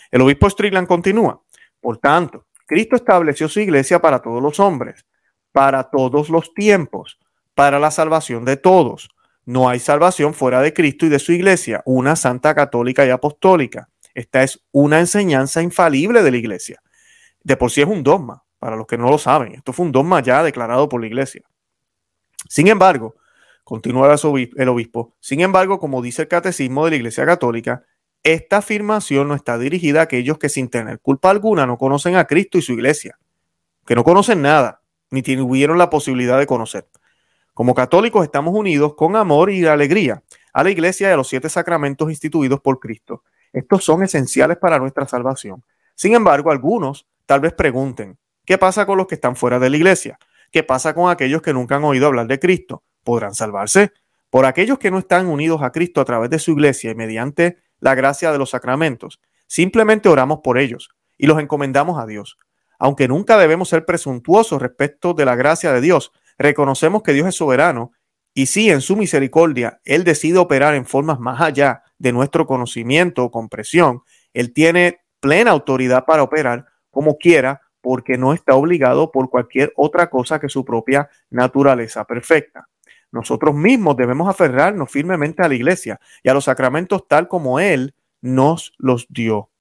El 0.09 0.21
obispo 0.21 0.49
Strickland 0.49 0.87
continúa. 0.87 1.41
Por 1.81 1.97
tanto, 1.97 2.45
Cristo 2.65 2.95
estableció 2.95 3.49
su 3.49 3.59
iglesia 3.59 4.01
para 4.01 4.21
todos 4.21 4.41
los 4.41 4.59
hombres, 4.59 5.05
para 5.51 5.83
todos 5.89 6.29
los 6.29 6.53
tiempos, 6.53 7.19
para 7.53 7.79
la 7.79 7.91
salvación 7.91 8.45
de 8.45 8.57
todos. 8.57 9.09
No 9.45 9.69
hay 9.69 9.79
salvación 9.79 10.33
fuera 10.33 10.61
de 10.61 10.73
Cristo 10.73 11.05
y 11.05 11.09
de 11.09 11.19
su 11.19 11.31
iglesia, 11.31 11.83
una 11.85 12.15
santa 12.15 12.55
católica 12.55 13.05
y 13.05 13.11
apostólica. 13.11 13.89
Esta 14.15 14.43
es 14.43 14.63
una 14.71 14.99
enseñanza 14.99 15.61
infalible 15.61 16.23
de 16.23 16.31
la 16.31 16.37
iglesia. 16.37 16.81
De 17.43 17.55
por 17.55 17.69
sí 17.69 17.81
es 17.81 17.87
un 17.87 18.01
dogma, 18.01 18.43
para 18.57 18.75
los 18.75 18.87
que 18.87 18.97
no 18.97 19.09
lo 19.09 19.19
saben. 19.19 19.53
Esto 19.53 19.71
fue 19.73 19.85
un 19.85 19.91
dogma 19.91 20.21
ya 20.21 20.41
declarado 20.41 20.89
por 20.89 20.99
la 20.99 21.07
iglesia. 21.07 21.43
Sin 22.49 22.67
embargo, 22.67 23.15
continúa 23.63 24.15
el 24.55 24.69
obispo, 24.69 25.15
sin 25.19 25.41
embargo, 25.41 25.79
como 25.79 26.01
dice 26.01 26.23
el 26.23 26.27
catecismo 26.27 26.85
de 26.85 26.91
la 26.91 26.97
iglesia 26.97 27.25
católica, 27.25 27.83
esta 28.23 28.57
afirmación 28.57 29.27
no 29.27 29.35
está 29.35 29.59
dirigida 29.59 29.99
a 29.99 30.03
aquellos 30.03 30.39
que 30.39 30.49
sin 30.49 30.69
tener 30.69 30.99
culpa 30.99 31.29
alguna 31.29 31.67
no 31.67 31.77
conocen 31.77 32.15
a 32.15 32.25
Cristo 32.25 32.57
y 32.57 32.63
su 32.63 32.73
iglesia, 32.73 33.19
que 33.85 33.93
no 33.93 34.03
conocen 34.03 34.41
nada, 34.41 34.81
ni 35.11 35.21
tuvieron 35.21 35.77
la 35.77 35.91
posibilidad 35.91 36.39
de 36.39 36.47
conocer. 36.47 36.87
Como 37.55 37.73
católicos 37.73 38.23
estamos 38.23 38.53
unidos 38.53 38.93
con 38.93 39.15
amor 39.15 39.49
y 39.49 39.65
alegría 39.65 40.21
a 40.53 40.63
la 40.63 40.69
iglesia 40.69 41.09
y 41.09 41.13
a 41.13 41.17
los 41.17 41.27
siete 41.27 41.49
sacramentos 41.49 42.11
instituidos 42.11 42.61
por 42.61 42.79
Cristo 42.79 43.23
estos 43.55 43.85
son 43.85 44.03
esenciales 44.03 44.57
para 44.57 44.79
nuestra 44.79 45.07
salvación. 45.07 45.63
Sin 45.95 46.13
embargo, 46.13 46.51
algunos 46.51 47.07
tal 47.25 47.39
vez 47.39 47.53
pregunten, 47.53 48.17
¿qué 48.43 48.57
pasa 48.57 48.85
con 48.85 48.97
los 48.97 49.07
que 49.07 49.15
están 49.15 49.37
fuera 49.37 49.59
de 49.59 49.69
la 49.69 49.77
iglesia? 49.77 50.19
¿Qué 50.51 50.61
pasa 50.61 50.93
con 50.93 51.09
aquellos 51.09 51.41
que 51.41 51.53
nunca 51.53 51.77
han 51.77 51.85
oído 51.85 52.07
hablar 52.07 52.27
de 52.27 52.37
Cristo? 52.37 52.83
¿Podrán 53.05 53.33
salvarse? 53.33 53.93
Por 54.29 54.45
aquellos 54.45 54.77
que 54.77 54.91
no 54.91 54.99
están 54.99 55.27
unidos 55.27 55.61
a 55.61 55.71
Cristo 55.71 56.01
a 56.01 56.05
través 56.05 56.29
de 56.29 56.39
su 56.39 56.51
iglesia 56.51 56.91
y 56.91 56.95
mediante 56.95 57.59
la 57.79 57.95
gracia 57.95 58.33
de 58.33 58.37
los 58.37 58.49
sacramentos, 58.49 59.21
simplemente 59.47 60.09
oramos 60.09 60.39
por 60.43 60.57
ellos 60.57 60.89
y 61.17 61.25
los 61.25 61.39
encomendamos 61.39 61.97
a 61.97 62.05
Dios. 62.05 62.37
Aunque 62.77 63.07
nunca 63.07 63.37
debemos 63.37 63.69
ser 63.69 63.85
presuntuosos 63.85 64.61
respecto 64.61 65.13
de 65.13 65.23
la 65.23 65.35
gracia 65.35 65.71
de 65.71 65.79
Dios, 65.79 66.11
reconocemos 66.37 67.03
que 67.03 67.13
Dios 67.13 67.27
es 67.27 67.35
soberano 67.35 67.91
y 68.33 68.47
si 68.47 68.69
en 68.69 68.81
su 68.81 68.95
misericordia 68.95 69.79
Él 69.85 70.03
decide 70.03 70.37
operar 70.37 70.75
en 70.75 70.85
formas 70.85 71.19
más 71.19 71.41
allá 71.41 71.83
de 71.97 72.11
nuestro 72.11 72.45
conocimiento 72.45 73.23
o 73.23 73.31
compresión, 73.31 74.01
Él 74.33 74.53
tiene 74.53 74.99
plena 75.19 75.51
autoridad 75.51 76.05
para 76.05 76.23
operar 76.23 76.65
como 76.91 77.17
quiera 77.17 77.61
porque 77.81 78.17
no 78.17 78.33
está 78.33 78.55
obligado 78.55 79.11
por 79.11 79.29
cualquier 79.29 79.71
otra 79.75 80.09
cosa 80.09 80.39
que 80.39 80.49
su 80.49 80.65
propia 80.65 81.09
naturaleza 81.29 82.03
perfecta. 82.03 82.67
Nosotros 83.11 83.55
mismos 83.55 83.95
debemos 83.95 84.27
aferrarnos 84.27 84.91
firmemente 84.91 85.43
a 85.43 85.47
la 85.47 85.55
iglesia 85.55 85.99
y 86.23 86.29
a 86.29 86.33
los 86.33 86.45
sacramentos 86.45 87.07
tal 87.07 87.27
como 87.27 87.59
Él 87.59 87.95
nos 88.21 88.73
los 88.77 89.05
dio. 89.07 89.51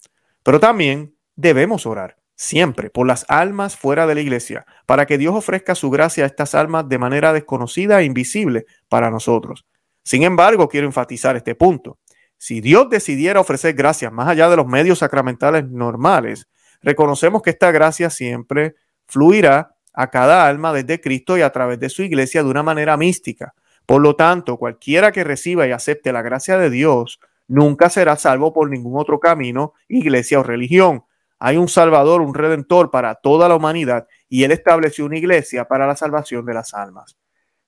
Pero 0.42 0.58
también 0.58 1.14
debemos 1.36 1.86
orar 1.86 2.16
siempre, 2.36 2.90
por 2.90 3.06
las 3.06 3.24
almas 3.28 3.76
fuera 3.76 4.06
de 4.06 4.14
la 4.14 4.20
iglesia, 4.20 4.66
para 4.86 5.06
que 5.06 5.18
Dios 5.18 5.34
ofrezca 5.34 5.74
su 5.74 5.90
gracia 5.90 6.24
a 6.24 6.26
estas 6.26 6.54
almas 6.54 6.88
de 6.88 6.98
manera 6.98 7.32
desconocida 7.32 8.00
e 8.00 8.04
invisible 8.04 8.66
para 8.88 9.10
nosotros. 9.10 9.66
Sin 10.02 10.22
embargo, 10.22 10.68
quiero 10.68 10.86
enfatizar 10.86 11.36
este 11.36 11.54
punto. 11.54 11.98
Si 12.36 12.60
Dios 12.60 12.90
decidiera 12.90 13.40
ofrecer 13.40 13.74
gracias 13.74 14.12
más 14.12 14.28
allá 14.28 14.48
de 14.50 14.56
los 14.56 14.66
medios 14.66 14.98
sacramentales 14.98 15.68
normales, 15.68 16.48
reconocemos 16.82 17.42
que 17.42 17.50
esta 17.50 17.70
gracia 17.70 18.10
siempre 18.10 18.74
fluirá 19.06 19.76
a 19.94 20.10
cada 20.10 20.46
alma 20.46 20.72
desde 20.72 21.00
Cristo 21.00 21.38
y 21.38 21.42
a 21.42 21.50
través 21.50 21.78
de 21.78 21.88
su 21.88 22.02
iglesia 22.02 22.42
de 22.42 22.50
una 22.50 22.62
manera 22.62 22.96
mística. 22.96 23.54
Por 23.86 24.02
lo 24.02 24.16
tanto, 24.16 24.58
cualquiera 24.58 25.12
que 25.12 25.24
reciba 25.24 25.66
y 25.66 25.70
acepte 25.70 26.12
la 26.12 26.22
gracia 26.22 26.58
de 26.58 26.70
Dios 26.70 27.20
nunca 27.46 27.90
será 27.90 28.16
salvo 28.16 28.52
por 28.52 28.70
ningún 28.70 28.98
otro 28.98 29.20
camino, 29.20 29.74
iglesia 29.88 30.40
o 30.40 30.42
religión. 30.42 31.04
Hay 31.46 31.58
un 31.58 31.68
Salvador, 31.68 32.22
un 32.22 32.32
Redentor 32.32 32.90
para 32.90 33.16
toda 33.16 33.50
la 33.50 33.54
humanidad 33.54 34.08
y 34.30 34.44
Él 34.44 34.50
estableció 34.50 35.04
una 35.04 35.18
iglesia 35.18 35.68
para 35.68 35.86
la 35.86 35.94
salvación 35.94 36.46
de 36.46 36.54
las 36.54 36.72
almas. 36.72 37.18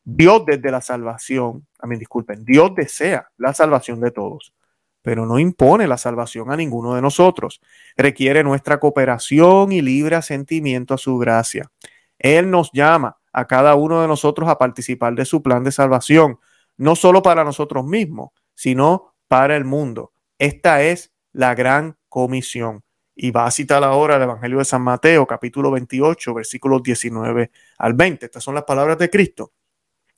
Dios 0.02 0.44
desde 0.46 0.70
la 0.70 0.80
salvación, 0.80 1.66
a 1.78 1.86
mí 1.86 1.98
disculpen, 1.98 2.42
Dios 2.42 2.74
desea 2.74 3.28
la 3.36 3.52
salvación 3.52 4.00
de 4.00 4.12
todos, 4.12 4.54
pero 5.02 5.26
no 5.26 5.38
impone 5.38 5.86
la 5.86 5.98
salvación 5.98 6.50
a 6.50 6.56
ninguno 6.56 6.94
de 6.94 7.02
nosotros. 7.02 7.60
Requiere 7.98 8.42
nuestra 8.42 8.80
cooperación 8.80 9.72
y 9.72 9.82
libre 9.82 10.16
asentimiento 10.16 10.94
a 10.94 10.98
su 10.98 11.18
gracia. 11.18 11.70
Él 12.18 12.50
nos 12.50 12.72
llama 12.72 13.18
a 13.30 13.46
cada 13.46 13.74
uno 13.74 14.00
de 14.00 14.08
nosotros 14.08 14.48
a 14.48 14.56
participar 14.56 15.14
de 15.14 15.26
su 15.26 15.42
plan 15.42 15.62
de 15.64 15.70
salvación, 15.70 16.38
no 16.78 16.96
solo 16.96 17.20
para 17.20 17.44
nosotros 17.44 17.84
mismos, 17.84 18.30
sino 18.54 19.12
para 19.28 19.54
el 19.54 19.66
mundo. 19.66 20.14
Esta 20.38 20.80
es 20.80 21.12
la 21.32 21.54
gran 21.54 21.98
comisión. 22.08 22.85
Y 23.18 23.30
va 23.30 23.46
a 23.46 23.50
citar 23.50 23.82
ahora 23.82 24.16
el 24.16 24.22
Evangelio 24.22 24.58
de 24.58 24.66
San 24.66 24.82
Mateo, 24.82 25.26
capítulo 25.26 25.70
28, 25.70 26.34
versículos 26.34 26.82
19 26.82 27.50
al 27.78 27.94
20. 27.94 28.26
Estas 28.26 28.44
son 28.44 28.54
las 28.54 28.64
palabras 28.64 28.98
de 28.98 29.08
Cristo. 29.08 29.52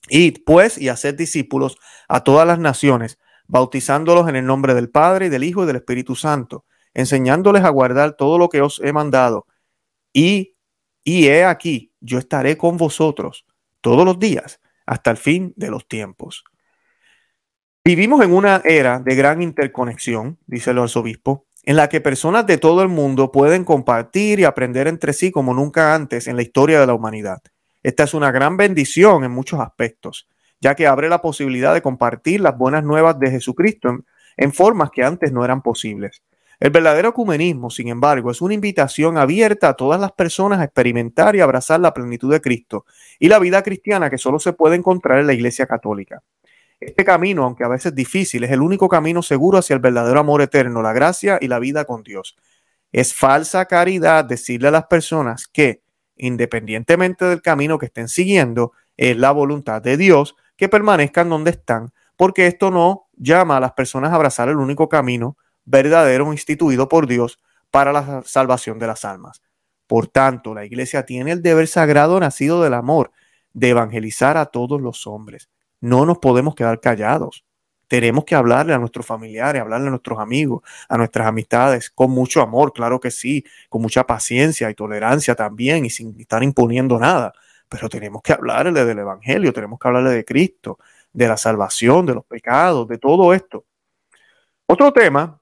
Id 0.08 0.38
pues 0.44 0.78
y 0.78 0.88
haced 0.88 1.14
discípulos 1.14 1.78
a 2.08 2.24
todas 2.24 2.44
las 2.44 2.58
naciones, 2.58 3.20
bautizándolos 3.46 4.28
en 4.28 4.34
el 4.34 4.44
nombre 4.44 4.74
del 4.74 4.90
Padre 4.90 5.26
y 5.26 5.28
del 5.28 5.44
Hijo 5.44 5.62
y 5.62 5.66
del 5.66 5.76
Espíritu 5.76 6.16
Santo, 6.16 6.64
enseñándoles 6.92 7.62
a 7.62 7.68
guardar 7.68 8.16
todo 8.16 8.36
lo 8.36 8.48
que 8.48 8.62
os 8.62 8.80
he 8.80 8.92
mandado. 8.92 9.46
Y, 10.12 10.56
y 11.04 11.28
he 11.28 11.44
aquí, 11.44 11.92
yo 12.00 12.18
estaré 12.18 12.58
con 12.58 12.76
vosotros 12.76 13.46
todos 13.80 14.04
los 14.04 14.18
días 14.18 14.60
hasta 14.86 15.12
el 15.12 15.18
fin 15.18 15.52
de 15.56 15.70
los 15.70 15.86
tiempos. 15.86 16.42
Vivimos 17.84 18.22
en 18.24 18.34
una 18.34 18.60
era 18.64 18.98
de 18.98 19.14
gran 19.14 19.40
interconexión, 19.40 20.38
dice 20.46 20.72
el 20.72 20.78
arzobispo, 20.78 21.47
en 21.68 21.76
la 21.76 21.90
que 21.90 22.00
personas 22.00 22.46
de 22.46 22.56
todo 22.56 22.80
el 22.80 22.88
mundo 22.88 23.30
pueden 23.30 23.62
compartir 23.62 24.40
y 24.40 24.44
aprender 24.44 24.88
entre 24.88 25.12
sí 25.12 25.30
como 25.30 25.52
nunca 25.52 25.94
antes 25.94 26.26
en 26.26 26.36
la 26.36 26.40
historia 26.40 26.80
de 26.80 26.86
la 26.86 26.94
humanidad. 26.94 27.42
Esta 27.82 28.04
es 28.04 28.14
una 28.14 28.30
gran 28.30 28.56
bendición 28.56 29.22
en 29.22 29.32
muchos 29.32 29.60
aspectos, 29.60 30.26
ya 30.62 30.74
que 30.74 30.86
abre 30.86 31.10
la 31.10 31.20
posibilidad 31.20 31.74
de 31.74 31.82
compartir 31.82 32.40
las 32.40 32.56
buenas 32.56 32.84
nuevas 32.84 33.20
de 33.20 33.30
Jesucristo 33.30 33.98
en, 34.38 34.52
formas 34.54 34.90
que 34.90 35.04
antes 35.04 35.30
no 35.30 35.44
eran 35.44 35.60
posibles. 35.60 36.22
El 36.58 36.70
verdadero 36.70 37.10
ecumenismo, 37.10 37.68
sin 37.68 37.88
embargo, 37.88 38.30
es 38.30 38.40
una 38.40 38.54
invitación 38.54 39.18
abierta 39.18 39.68
a 39.68 39.74
todas 39.74 40.00
las 40.00 40.12
personas 40.12 40.60
a 40.60 40.64
experimentar 40.64 41.36
y 41.36 41.40
abrazar 41.40 41.80
la 41.80 41.92
plenitud 41.92 42.32
de 42.32 42.40
Cristo 42.40 42.86
y 43.18 43.28
la 43.28 43.38
vida 43.38 43.62
cristiana 43.62 44.08
que 44.08 44.16
solo 44.16 44.38
se 44.38 44.54
puede 44.54 44.76
encontrar 44.76 45.18
en 45.18 45.26
la 45.26 45.34
Iglesia 45.34 45.66
Católica. 45.66 46.22
Este 46.80 47.04
camino, 47.04 47.44
aunque 47.44 47.64
a 47.64 47.68
veces 47.68 47.94
difícil, 47.94 48.44
es 48.44 48.52
el 48.52 48.62
único 48.62 48.88
camino 48.88 49.22
seguro 49.22 49.58
hacia 49.58 49.74
el 49.74 49.80
verdadero 49.80 50.20
amor 50.20 50.42
eterno, 50.42 50.80
la 50.80 50.92
gracia 50.92 51.38
y 51.40 51.48
la 51.48 51.58
vida 51.58 51.84
con 51.84 52.04
Dios. 52.04 52.36
Es 52.92 53.14
falsa 53.14 53.66
caridad 53.66 54.24
decirle 54.24 54.68
a 54.68 54.72
las 54.72 54.86
personas 54.86 55.48
que, 55.48 55.82
independientemente 56.16 57.24
del 57.24 57.42
camino 57.42 57.78
que 57.78 57.86
estén 57.86 58.08
siguiendo, 58.08 58.72
es 58.96 59.16
la 59.16 59.32
voluntad 59.32 59.82
de 59.82 59.96
Dios 59.96 60.36
que 60.56 60.68
permanezcan 60.68 61.28
donde 61.28 61.50
están, 61.50 61.92
porque 62.16 62.46
esto 62.46 62.70
no 62.70 63.08
llama 63.16 63.56
a 63.56 63.60
las 63.60 63.72
personas 63.72 64.12
a 64.12 64.14
abrazar 64.14 64.48
el 64.48 64.56
único 64.56 64.88
camino 64.88 65.36
verdadero 65.64 66.32
instituido 66.32 66.88
por 66.88 67.06
Dios 67.06 67.40
para 67.70 67.92
la 67.92 68.22
salvación 68.24 68.78
de 68.78 68.86
las 68.86 69.04
almas. 69.04 69.42
Por 69.86 70.06
tanto, 70.06 70.54
la 70.54 70.64
iglesia 70.64 71.04
tiene 71.04 71.32
el 71.32 71.42
deber 71.42 71.66
sagrado 71.66 72.18
nacido 72.20 72.62
del 72.62 72.74
amor 72.74 73.10
de 73.52 73.70
evangelizar 73.70 74.36
a 74.36 74.46
todos 74.46 74.80
los 74.80 75.06
hombres. 75.06 75.48
No 75.80 76.06
nos 76.06 76.18
podemos 76.18 76.54
quedar 76.54 76.80
callados. 76.80 77.44
Tenemos 77.88 78.24
que 78.24 78.34
hablarle 78.34 78.74
a 78.74 78.78
nuestros 78.78 79.06
familiares, 79.06 79.62
hablarle 79.62 79.86
a 79.86 79.90
nuestros 79.90 80.18
amigos, 80.18 80.62
a 80.88 80.98
nuestras 80.98 81.26
amistades, 81.26 81.88
con 81.90 82.10
mucho 82.10 82.42
amor, 82.42 82.72
claro 82.74 83.00
que 83.00 83.10
sí, 83.10 83.44
con 83.70 83.80
mucha 83.80 84.04
paciencia 84.04 84.68
y 84.68 84.74
tolerancia 84.74 85.34
también 85.34 85.86
y 85.86 85.90
sin 85.90 86.18
estar 86.20 86.42
imponiendo 86.42 86.98
nada. 86.98 87.32
Pero 87.68 87.88
tenemos 87.88 88.20
que 88.22 88.34
hablarle 88.34 88.84
del 88.84 88.98
Evangelio, 88.98 89.52
tenemos 89.54 89.78
que 89.78 89.88
hablarle 89.88 90.10
de 90.10 90.24
Cristo, 90.24 90.78
de 91.12 91.28
la 91.28 91.38
salvación, 91.38 92.04
de 92.04 92.14
los 92.14 92.26
pecados, 92.26 92.86
de 92.88 92.98
todo 92.98 93.32
esto. 93.32 93.64
Otro 94.66 94.92
tema, 94.92 95.40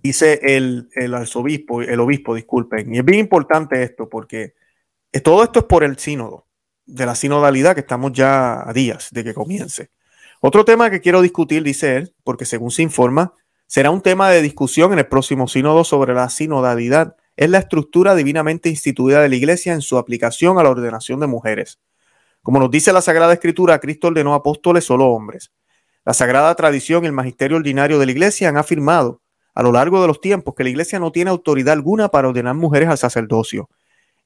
dice 0.00 0.38
el, 0.42 0.88
el 0.94 1.14
arzobispo, 1.14 1.82
el 1.82 1.98
obispo, 1.98 2.36
disculpen, 2.36 2.94
y 2.94 2.98
es 2.98 3.04
bien 3.04 3.18
importante 3.18 3.82
esto 3.82 4.08
porque 4.08 4.54
todo 5.24 5.42
esto 5.42 5.60
es 5.60 5.64
por 5.64 5.82
el 5.82 5.98
sínodo, 5.98 6.46
de 6.88 7.06
la 7.06 7.14
sinodalidad 7.14 7.74
que 7.74 7.80
estamos 7.80 8.12
ya 8.12 8.68
a 8.68 8.72
días 8.72 9.08
de 9.12 9.22
que 9.22 9.34
comience. 9.34 9.90
Otro 10.40 10.64
tema 10.64 10.90
que 10.90 11.00
quiero 11.00 11.20
discutir, 11.20 11.62
dice 11.62 11.96
él, 11.96 12.14
porque 12.24 12.44
según 12.44 12.70
se 12.70 12.82
informa, 12.82 13.34
será 13.66 13.90
un 13.90 14.00
tema 14.00 14.30
de 14.30 14.40
discusión 14.40 14.92
en 14.92 14.98
el 14.98 15.06
próximo 15.06 15.46
sínodo 15.48 15.84
sobre 15.84 16.14
la 16.14 16.28
sinodalidad, 16.30 17.16
es 17.36 17.50
la 17.50 17.58
estructura 17.58 18.14
divinamente 18.14 18.68
instituida 18.68 19.20
de 19.20 19.28
la 19.28 19.36
Iglesia 19.36 19.74
en 19.74 19.82
su 19.82 19.98
aplicación 19.98 20.58
a 20.58 20.62
la 20.62 20.70
ordenación 20.70 21.20
de 21.20 21.26
mujeres. 21.26 21.78
Como 22.42 22.58
nos 22.58 22.70
dice 22.70 22.92
la 22.92 23.02
Sagrada 23.02 23.34
Escritura, 23.34 23.78
Cristo 23.78 24.08
ordenó 24.08 24.34
apóstoles 24.34 24.84
solo 24.84 25.06
hombres. 25.06 25.52
La 26.04 26.14
Sagrada 26.14 26.54
Tradición 26.54 27.04
y 27.04 27.06
el 27.06 27.12
Magisterio 27.12 27.58
Ordinario 27.58 27.98
de 27.98 28.06
la 28.06 28.12
Iglesia 28.12 28.48
han 28.48 28.56
afirmado 28.56 29.20
a 29.54 29.62
lo 29.62 29.72
largo 29.72 30.00
de 30.00 30.06
los 30.06 30.20
tiempos 30.20 30.54
que 30.56 30.64
la 30.64 30.70
Iglesia 30.70 30.98
no 30.98 31.12
tiene 31.12 31.30
autoridad 31.30 31.74
alguna 31.74 32.08
para 32.08 32.28
ordenar 32.28 32.54
mujeres 32.54 32.88
al 32.88 32.96
sacerdocio. 32.98 33.68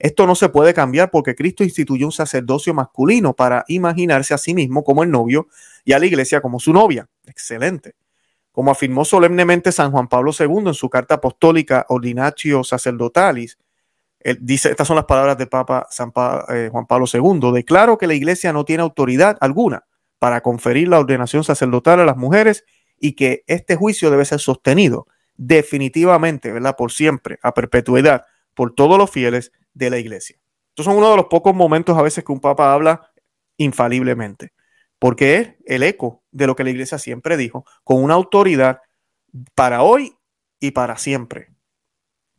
Esto 0.02 0.26
no 0.26 0.34
se 0.34 0.48
puede 0.48 0.74
cambiar 0.74 1.12
porque 1.12 1.36
Cristo 1.36 1.62
instituyó 1.62 2.06
un 2.06 2.12
sacerdocio 2.12 2.74
masculino 2.74 3.34
para 3.34 3.64
imaginarse 3.68 4.34
a 4.34 4.38
sí 4.38 4.52
mismo 4.52 4.82
como 4.82 5.04
el 5.04 5.12
novio 5.12 5.46
y 5.84 5.92
a 5.92 6.00
la 6.00 6.06
iglesia 6.06 6.40
como 6.40 6.58
su 6.58 6.72
novia. 6.72 7.08
Excelente. 7.24 7.94
Como 8.50 8.72
afirmó 8.72 9.04
solemnemente 9.04 9.70
San 9.70 9.92
Juan 9.92 10.08
Pablo 10.08 10.32
II 10.36 10.66
en 10.66 10.74
su 10.74 10.90
carta 10.90 11.14
apostólica 11.14 11.86
Ordinatio 11.88 12.64
Sacerdotalis, 12.64 13.58
dice, 14.40 14.70
estas 14.70 14.88
son 14.88 14.96
las 14.96 15.04
palabras 15.04 15.38
del 15.38 15.48
Papa 15.48 15.86
San 15.88 16.12
eh, 16.48 16.68
Juan 16.72 16.86
Pablo 16.86 17.06
II, 17.10 17.52
declaro 17.54 17.96
que 17.96 18.08
la 18.08 18.14
iglesia 18.14 18.52
no 18.52 18.64
tiene 18.64 18.82
autoridad 18.82 19.38
alguna 19.40 19.84
para 20.18 20.40
conferir 20.40 20.88
la 20.88 20.98
ordenación 20.98 21.44
sacerdotal 21.44 22.00
a 22.00 22.04
las 22.04 22.16
mujeres 22.16 22.64
y 22.98 23.12
que 23.12 23.44
este 23.46 23.76
juicio 23.76 24.10
debe 24.10 24.24
ser 24.24 24.40
sostenido 24.40 25.06
definitivamente, 25.36 26.50
¿verdad? 26.50 26.74
Por 26.76 26.90
siempre, 26.90 27.38
a 27.40 27.54
perpetuidad, 27.54 28.24
por 28.54 28.74
todos 28.74 28.98
los 28.98 29.08
fieles 29.08 29.52
de 29.74 29.90
la 29.90 29.98
iglesia. 29.98 30.36
Estos 30.70 30.86
son 30.86 30.96
uno 30.96 31.10
de 31.10 31.16
los 31.16 31.26
pocos 31.26 31.54
momentos 31.54 31.96
a 31.96 32.02
veces 32.02 32.24
que 32.24 32.32
un 32.32 32.40
papa 32.40 32.72
habla 32.72 33.12
infaliblemente 33.56 34.52
porque 35.02 35.36
es 35.36 35.48
el 35.66 35.82
eco 35.82 36.22
de 36.30 36.46
lo 36.46 36.54
que 36.54 36.62
la 36.62 36.70
iglesia 36.70 36.96
siempre 36.96 37.36
dijo, 37.36 37.66
con 37.82 38.04
una 38.04 38.14
autoridad 38.14 38.82
para 39.56 39.82
hoy 39.82 40.14
y 40.60 40.70
para 40.70 40.96
siempre. 40.96 41.48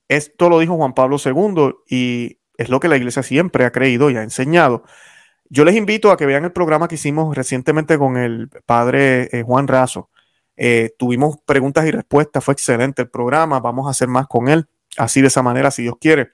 Esto 0.08 0.48
lo 0.48 0.60
dijo 0.60 0.78
Juan 0.78 0.94
Pablo 0.94 1.18
II 1.18 1.74
y 1.90 2.40
es 2.56 2.70
lo 2.70 2.80
que 2.80 2.88
la 2.88 2.96
iglesia 2.96 3.22
siempre 3.22 3.66
ha 3.66 3.74
creído 3.74 4.10
y 4.10 4.16
ha 4.16 4.24
enseñado. 4.24 4.86
Yo 5.50 5.66
les 5.66 5.76
invito 5.76 6.10
a 6.10 6.16
que 6.16 6.26
vean 6.26 6.46
el 6.46 6.54
programa 6.54 6.88
que 6.88 6.96
hicimos 6.96 7.36
recientemente 7.36 7.98
con 7.98 8.16
el 8.16 8.48
padre 8.66 9.28
eh, 9.38 9.44
Juan 9.44 9.68
Razo. 9.68 10.10
Eh, 10.56 10.96
tuvimos 10.98 11.40
preguntas 11.46 11.86
y 11.86 11.92
respuestas, 11.92 12.46
fue 12.46 12.54
excelente 12.54 13.02
el 13.02 13.10
programa, 13.10 13.60
vamos 13.60 13.88
a 13.88 13.90
hacer 13.90 14.08
más 14.08 14.26
con 14.28 14.48
él, 14.48 14.68
así 14.96 15.20
de 15.20 15.28
esa 15.28 15.44
manera, 15.44 15.70
si 15.70 15.82
Dios 15.82 15.96
quiere. 16.00 16.30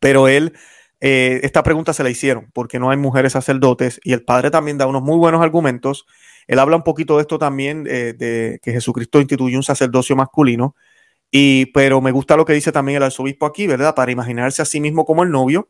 Pero 0.00 0.28
él 0.28 0.54
eh, 1.00 1.40
esta 1.44 1.62
pregunta 1.62 1.92
se 1.92 2.02
la 2.02 2.10
hicieron 2.10 2.50
porque 2.52 2.80
no 2.80 2.90
hay 2.90 2.96
mujeres 2.96 3.32
sacerdotes 3.32 4.00
y 4.02 4.12
el 4.12 4.24
padre 4.24 4.50
también 4.50 4.78
da 4.78 4.86
unos 4.86 5.02
muy 5.02 5.16
buenos 5.16 5.42
argumentos. 5.42 6.06
Él 6.46 6.58
habla 6.58 6.76
un 6.76 6.82
poquito 6.82 7.16
de 7.16 7.22
esto 7.22 7.38
también, 7.38 7.86
eh, 7.88 8.14
de 8.16 8.58
que 8.62 8.72
Jesucristo 8.72 9.20
instituyó 9.20 9.56
un 9.56 9.62
sacerdocio 9.62 10.16
masculino, 10.16 10.74
y, 11.30 11.66
pero 11.66 12.00
me 12.00 12.10
gusta 12.10 12.36
lo 12.36 12.46
que 12.46 12.54
dice 12.54 12.72
también 12.72 12.96
el 12.96 13.02
arzobispo 13.02 13.44
aquí, 13.44 13.66
¿verdad? 13.66 13.94
Para 13.94 14.10
imaginarse 14.12 14.62
a 14.62 14.64
sí 14.64 14.80
mismo 14.80 15.04
como 15.04 15.22
el 15.22 15.30
novio 15.30 15.68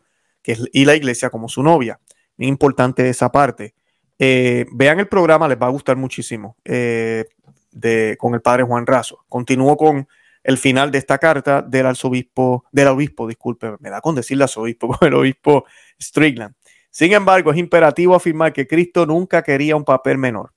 y 0.72 0.84
la 0.84 0.94
iglesia 0.94 1.30
como 1.30 1.48
su 1.48 1.64
novia. 1.64 2.00
Muy 2.37 2.46
importante 2.46 3.08
esa 3.08 3.32
parte. 3.32 3.75
Eh, 4.20 4.66
vean 4.72 5.00
el 5.00 5.08
programa, 5.08 5.48
les 5.48 5.58
va 5.60 5.66
a 5.66 5.70
gustar 5.70 5.96
muchísimo, 5.96 6.56
de, 6.64 8.16
con 8.18 8.34
el 8.34 8.40
padre 8.40 8.62
Juan 8.62 8.87
Razo. 8.87 9.25
Continúo 9.28 9.76
con 9.76 10.06
el 10.49 10.57
final 10.57 10.90
de 10.90 10.97
esta 10.97 11.19
carta 11.19 11.61
del 11.61 11.85
arzobispo, 11.85 12.64
del 12.73 12.88
obispo, 12.88 13.28
disculpe, 13.28 13.76
me 13.81 13.90
da 13.90 14.00
con 14.00 14.14
decirle 14.14 14.45
arzobispo, 14.45 14.97
el 15.02 15.12
obispo 15.12 15.67
Strickland. 16.00 16.55
Sin 16.90 17.12
embargo, 17.12 17.52
es 17.52 17.59
imperativo 17.59 18.14
afirmar 18.14 18.55
que 18.55 18.67
Cristo 18.67 19.05
nunca 19.05 19.43
quería 19.43 19.76
un 19.76 19.85
papel 19.85 20.17
menor, 20.17 20.55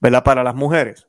¿verdad? 0.00 0.22
Para 0.22 0.44
las 0.44 0.54
mujeres, 0.54 1.08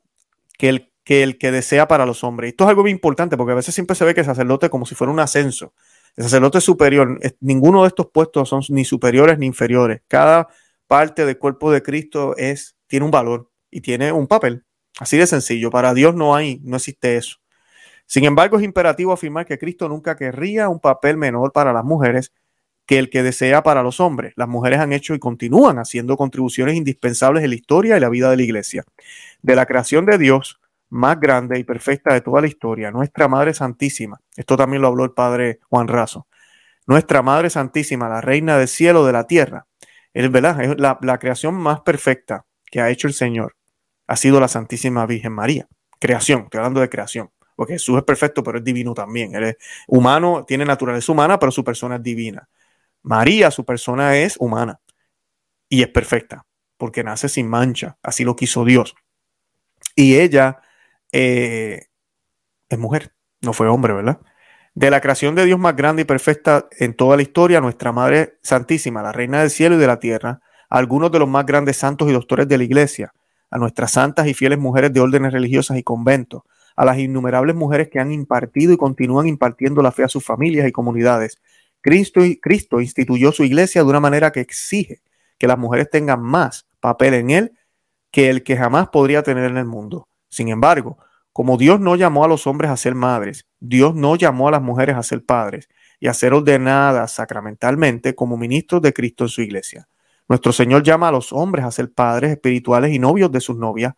que 0.56 0.70
el 0.70 0.90
que, 1.04 1.22
el 1.22 1.36
que 1.36 1.50
desea 1.50 1.86
para 1.86 2.06
los 2.06 2.24
hombres. 2.24 2.48
Esto 2.48 2.64
es 2.64 2.70
algo 2.70 2.80
muy 2.80 2.90
importante 2.90 3.36
porque 3.36 3.52
a 3.52 3.56
veces 3.56 3.74
siempre 3.74 3.94
se 3.94 4.06
ve 4.06 4.14
que 4.14 4.20
el 4.20 4.26
sacerdote 4.26 4.70
como 4.70 4.86
si 4.86 4.94
fuera 4.94 5.12
un 5.12 5.20
ascenso. 5.20 5.74
El 6.16 6.24
sacerdote 6.24 6.62
superior, 6.62 7.20
ninguno 7.40 7.82
de 7.82 7.88
estos 7.88 8.06
puestos 8.06 8.48
son 8.48 8.62
ni 8.70 8.86
superiores 8.86 9.38
ni 9.38 9.44
inferiores. 9.44 10.00
Cada 10.08 10.48
parte 10.86 11.26
del 11.26 11.36
cuerpo 11.36 11.70
de 11.70 11.82
Cristo 11.82 12.34
es, 12.38 12.78
tiene 12.86 13.04
un 13.04 13.10
valor 13.10 13.50
y 13.70 13.82
tiene 13.82 14.12
un 14.12 14.26
papel. 14.26 14.64
Así 14.98 15.18
de 15.18 15.26
sencillo. 15.26 15.70
Para 15.70 15.92
Dios 15.92 16.14
no 16.14 16.34
hay, 16.34 16.58
no 16.64 16.78
existe 16.78 17.18
eso. 17.18 17.36
Sin 18.08 18.24
embargo, 18.24 18.56
es 18.56 18.64
imperativo 18.64 19.12
afirmar 19.12 19.44
que 19.44 19.58
Cristo 19.58 19.86
nunca 19.86 20.16
querría 20.16 20.70
un 20.70 20.80
papel 20.80 21.18
menor 21.18 21.52
para 21.52 21.74
las 21.74 21.84
mujeres 21.84 22.32
que 22.86 22.98
el 22.98 23.10
que 23.10 23.22
desea 23.22 23.62
para 23.62 23.82
los 23.82 24.00
hombres. 24.00 24.32
Las 24.34 24.48
mujeres 24.48 24.80
han 24.80 24.94
hecho 24.94 25.14
y 25.14 25.18
continúan 25.18 25.78
haciendo 25.78 26.16
contribuciones 26.16 26.74
indispensables 26.74 27.44
en 27.44 27.50
la 27.50 27.56
historia 27.56 27.98
y 27.98 28.00
la 28.00 28.08
vida 28.08 28.30
de 28.30 28.38
la 28.38 28.42
iglesia. 28.42 28.84
De 29.42 29.54
la 29.54 29.66
creación 29.66 30.06
de 30.06 30.16
Dios 30.16 30.58
más 30.88 31.20
grande 31.20 31.58
y 31.58 31.64
perfecta 31.64 32.14
de 32.14 32.22
toda 32.22 32.40
la 32.40 32.46
historia, 32.46 32.90
nuestra 32.90 33.28
Madre 33.28 33.52
Santísima. 33.52 34.18
Esto 34.34 34.56
también 34.56 34.80
lo 34.80 34.88
habló 34.88 35.04
el 35.04 35.12
Padre 35.12 35.60
Juan 35.68 35.86
Razo. 35.86 36.26
Nuestra 36.86 37.20
Madre 37.20 37.50
Santísima, 37.50 38.08
la 38.08 38.22
Reina 38.22 38.56
del 38.56 38.68
cielo, 38.68 39.04
de 39.04 39.12
la 39.12 39.26
tierra. 39.26 39.66
Es 40.14 40.32
verdad, 40.32 40.58
es 40.62 40.80
la, 40.80 40.98
la 41.02 41.18
creación 41.18 41.56
más 41.56 41.82
perfecta 41.82 42.46
que 42.64 42.80
ha 42.80 42.88
hecho 42.88 43.06
el 43.06 43.12
Señor. 43.12 43.54
Ha 44.06 44.16
sido 44.16 44.40
la 44.40 44.48
Santísima 44.48 45.04
Virgen 45.04 45.34
María. 45.34 45.68
Creación, 46.00 46.44
estoy 46.44 46.58
hablando 46.60 46.80
de 46.80 46.88
creación 46.88 47.28
porque 47.58 47.72
Jesús 47.72 47.96
es 47.96 48.04
perfecto, 48.04 48.44
pero 48.44 48.58
es 48.58 48.64
divino 48.64 48.94
también. 48.94 49.34
Él 49.34 49.42
es 49.42 49.56
humano, 49.88 50.44
tiene 50.46 50.64
naturaleza 50.64 51.10
humana, 51.10 51.40
pero 51.40 51.50
su 51.50 51.64
persona 51.64 51.96
es 51.96 52.02
divina. 52.04 52.48
María, 53.02 53.50
su 53.50 53.64
persona 53.64 54.16
es 54.16 54.36
humana 54.38 54.78
y 55.68 55.82
es 55.82 55.88
perfecta, 55.88 56.46
porque 56.76 57.02
nace 57.02 57.28
sin 57.28 57.48
mancha, 57.48 57.98
así 58.00 58.22
lo 58.22 58.36
quiso 58.36 58.64
Dios. 58.64 58.94
Y 59.96 60.20
ella 60.20 60.60
eh, 61.10 61.86
es 62.68 62.78
mujer, 62.78 63.12
no 63.40 63.52
fue 63.52 63.66
hombre, 63.66 63.92
¿verdad? 63.92 64.20
De 64.74 64.92
la 64.92 65.00
creación 65.00 65.34
de 65.34 65.44
Dios 65.44 65.58
más 65.58 65.74
grande 65.74 66.02
y 66.02 66.04
perfecta 66.04 66.68
en 66.78 66.94
toda 66.94 67.16
la 67.16 67.22
historia, 67.22 67.60
nuestra 67.60 67.90
Madre 67.90 68.38
Santísima, 68.40 69.02
la 69.02 69.10
Reina 69.10 69.40
del 69.40 69.50
Cielo 69.50 69.74
y 69.74 69.78
de 69.78 69.86
la 69.88 69.98
Tierra, 69.98 70.42
algunos 70.68 71.10
de 71.10 71.18
los 71.18 71.28
más 71.28 71.44
grandes 71.44 71.76
santos 71.76 72.08
y 72.08 72.12
doctores 72.12 72.46
de 72.46 72.56
la 72.56 72.62
Iglesia, 72.62 73.12
a 73.50 73.58
nuestras 73.58 73.90
santas 73.90 74.28
y 74.28 74.34
fieles 74.34 74.60
mujeres 74.60 74.92
de 74.92 75.00
órdenes 75.00 75.32
religiosas 75.32 75.76
y 75.76 75.82
conventos, 75.82 76.42
a 76.78 76.84
las 76.84 76.96
innumerables 76.96 77.56
mujeres 77.56 77.88
que 77.88 77.98
han 77.98 78.12
impartido 78.12 78.72
y 78.72 78.76
continúan 78.76 79.26
impartiendo 79.26 79.82
la 79.82 79.90
fe 79.90 80.04
a 80.04 80.08
sus 80.08 80.24
familias 80.24 80.68
y 80.68 80.70
comunidades. 80.70 81.42
Cristo, 81.80 82.80
instituyó 82.80 83.32
su 83.32 83.42
iglesia 83.42 83.82
de 83.82 83.90
una 83.90 83.98
manera 83.98 84.30
que 84.30 84.38
exige 84.38 85.02
que 85.38 85.48
las 85.48 85.58
mujeres 85.58 85.90
tengan 85.90 86.22
más 86.22 86.68
papel 86.78 87.14
en 87.14 87.30
él 87.30 87.52
que 88.12 88.30
el 88.30 88.44
que 88.44 88.56
jamás 88.56 88.90
podría 88.90 89.24
tener 89.24 89.50
en 89.50 89.56
el 89.56 89.64
mundo. 89.64 90.08
Sin 90.28 90.50
embargo, 90.50 90.98
como 91.32 91.56
Dios 91.56 91.80
no 91.80 91.96
llamó 91.96 92.24
a 92.24 92.28
los 92.28 92.46
hombres 92.46 92.70
a 92.70 92.76
ser 92.76 92.94
madres, 92.94 93.48
Dios 93.58 93.96
no 93.96 94.14
llamó 94.14 94.46
a 94.46 94.52
las 94.52 94.62
mujeres 94.62 94.94
a 94.94 95.02
ser 95.02 95.24
padres 95.24 95.68
y 95.98 96.06
a 96.06 96.14
ser 96.14 96.32
ordenadas 96.32 97.10
sacramentalmente 97.10 98.14
como 98.14 98.36
ministros 98.36 98.82
de 98.82 98.92
Cristo 98.92 99.24
en 99.24 99.30
su 99.30 99.42
iglesia. 99.42 99.88
Nuestro 100.28 100.52
Señor 100.52 100.84
llama 100.84 101.08
a 101.08 101.12
los 101.12 101.32
hombres 101.32 101.64
a 101.64 101.72
ser 101.72 101.92
padres 101.92 102.30
espirituales 102.30 102.92
y 102.92 103.00
novios 103.00 103.32
de 103.32 103.40
sus 103.40 103.56
novias, 103.56 103.94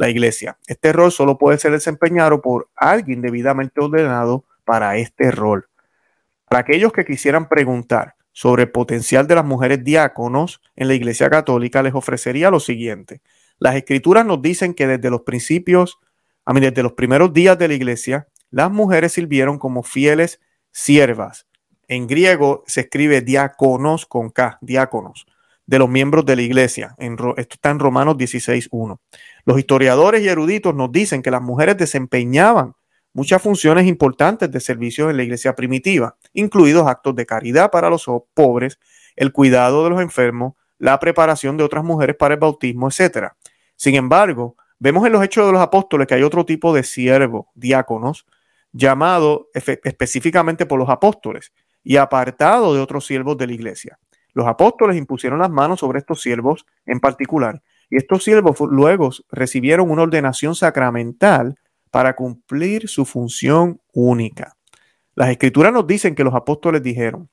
la 0.00 0.08
iglesia. 0.08 0.56
Este 0.66 0.94
rol 0.94 1.12
solo 1.12 1.36
puede 1.36 1.58
ser 1.58 1.72
desempeñado 1.72 2.40
por 2.40 2.70
alguien 2.74 3.20
debidamente 3.20 3.82
ordenado 3.82 4.46
para 4.64 4.96
este 4.96 5.30
rol. 5.30 5.68
Para 6.48 6.60
aquellos 6.60 6.90
que 6.90 7.04
quisieran 7.04 7.50
preguntar 7.50 8.14
sobre 8.32 8.62
el 8.62 8.70
potencial 8.70 9.26
de 9.26 9.34
las 9.34 9.44
mujeres 9.44 9.84
diáconos 9.84 10.62
en 10.74 10.88
la 10.88 10.94
iglesia 10.94 11.28
católica, 11.28 11.82
les 11.82 11.94
ofrecería 11.94 12.50
lo 12.50 12.60
siguiente. 12.60 13.20
Las 13.58 13.76
escrituras 13.76 14.24
nos 14.24 14.40
dicen 14.40 14.72
que 14.72 14.86
desde 14.86 15.10
los 15.10 15.20
principios, 15.20 15.98
a 16.46 16.54
mí, 16.54 16.60
desde 16.60 16.82
los 16.82 16.94
primeros 16.94 17.34
días 17.34 17.58
de 17.58 17.68
la 17.68 17.74
iglesia, 17.74 18.26
las 18.50 18.70
mujeres 18.70 19.12
sirvieron 19.12 19.58
como 19.58 19.82
fieles 19.82 20.40
siervas. 20.70 21.46
En 21.88 22.06
griego 22.06 22.64
se 22.66 22.80
escribe 22.80 23.20
diáconos 23.20 24.06
con 24.06 24.30
K, 24.30 24.56
diáconos 24.62 25.26
de 25.70 25.78
los 25.78 25.88
miembros 25.88 26.26
de 26.26 26.34
la 26.34 26.42
iglesia. 26.42 26.96
En, 26.98 27.12
esto 27.12 27.54
está 27.54 27.70
en 27.70 27.78
Romanos 27.78 28.16
16.1. 28.16 28.98
Los 29.44 29.56
historiadores 29.56 30.20
y 30.20 30.26
eruditos 30.26 30.74
nos 30.74 30.90
dicen 30.90 31.22
que 31.22 31.30
las 31.30 31.40
mujeres 31.40 31.76
desempeñaban 31.76 32.74
muchas 33.12 33.40
funciones 33.40 33.86
importantes 33.86 34.50
de 34.50 34.58
servicio 34.58 35.10
en 35.10 35.16
la 35.16 35.22
iglesia 35.22 35.54
primitiva, 35.54 36.16
incluidos 36.32 36.88
actos 36.88 37.14
de 37.14 37.24
caridad 37.24 37.70
para 37.70 37.88
los 37.88 38.04
pobres, 38.34 38.80
el 39.14 39.30
cuidado 39.30 39.84
de 39.84 39.90
los 39.90 40.00
enfermos, 40.00 40.54
la 40.78 40.98
preparación 40.98 41.56
de 41.56 41.62
otras 41.62 41.84
mujeres 41.84 42.16
para 42.16 42.34
el 42.34 42.40
bautismo, 42.40 42.88
etc. 42.88 43.28
Sin 43.76 43.94
embargo, 43.94 44.56
vemos 44.80 45.06
en 45.06 45.12
los 45.12 45.22
hechos 45.22 45.46
de 45.46 45.52
los 45.52 45.62
apóstoles 45.62 46.08
que 46.08 46.14
hay 46.14 46.24
otro 46.24 46.44
tipo 46.44 46.74
de 46.74 46.82
siervo, 46.82 47.48
diáconos, 47.54 48.26
llamado 48.72 49.50
específicamente 49.54 50.66
por 50.66 50.80
los 50.80 50.88
apóstoles 50.88 51.52
y 51.84 51.96
apartado 51.96 52.74
de 52.74 52.80
otros 52.80 53.06
siervos 53.06 53.38
de 53.38 53.46
la 53.46 53.52
iglesia. 53.52 54.00
Los 54.32 54.46
apóstoles 54.46 54.96
impusieron 54.96 55.38
las 55.38 55.50
manos 55.50 55.80
sobre 55.80 55.98
estos 55.98 56.20
siervos 56.20 56.66
en 56.86 57.00
particular, 57.00 57.62
y 57.88 57.96
estos 57.96 58.24
siervos 58.24 58.58
luego 58.60 59.10
recibieron 59.30 59.90
una 59.90 60.02
ordenación 60.02 60.54
sacramental 60.54 61.56
para 61.90 62.14
cumplir 62.14 62.88
su 62.88 63.04
función 63.04 63.80
única. 63.92 64.56
Las 65.14 65.30
escrituras 65.30 65.72
nos 65.72 65.86
dicen 65.86 66.14
que 66.14 66.24
los 66.24 66.34
apóstoles 66.34 66.82
dijeron, 66.82 67.28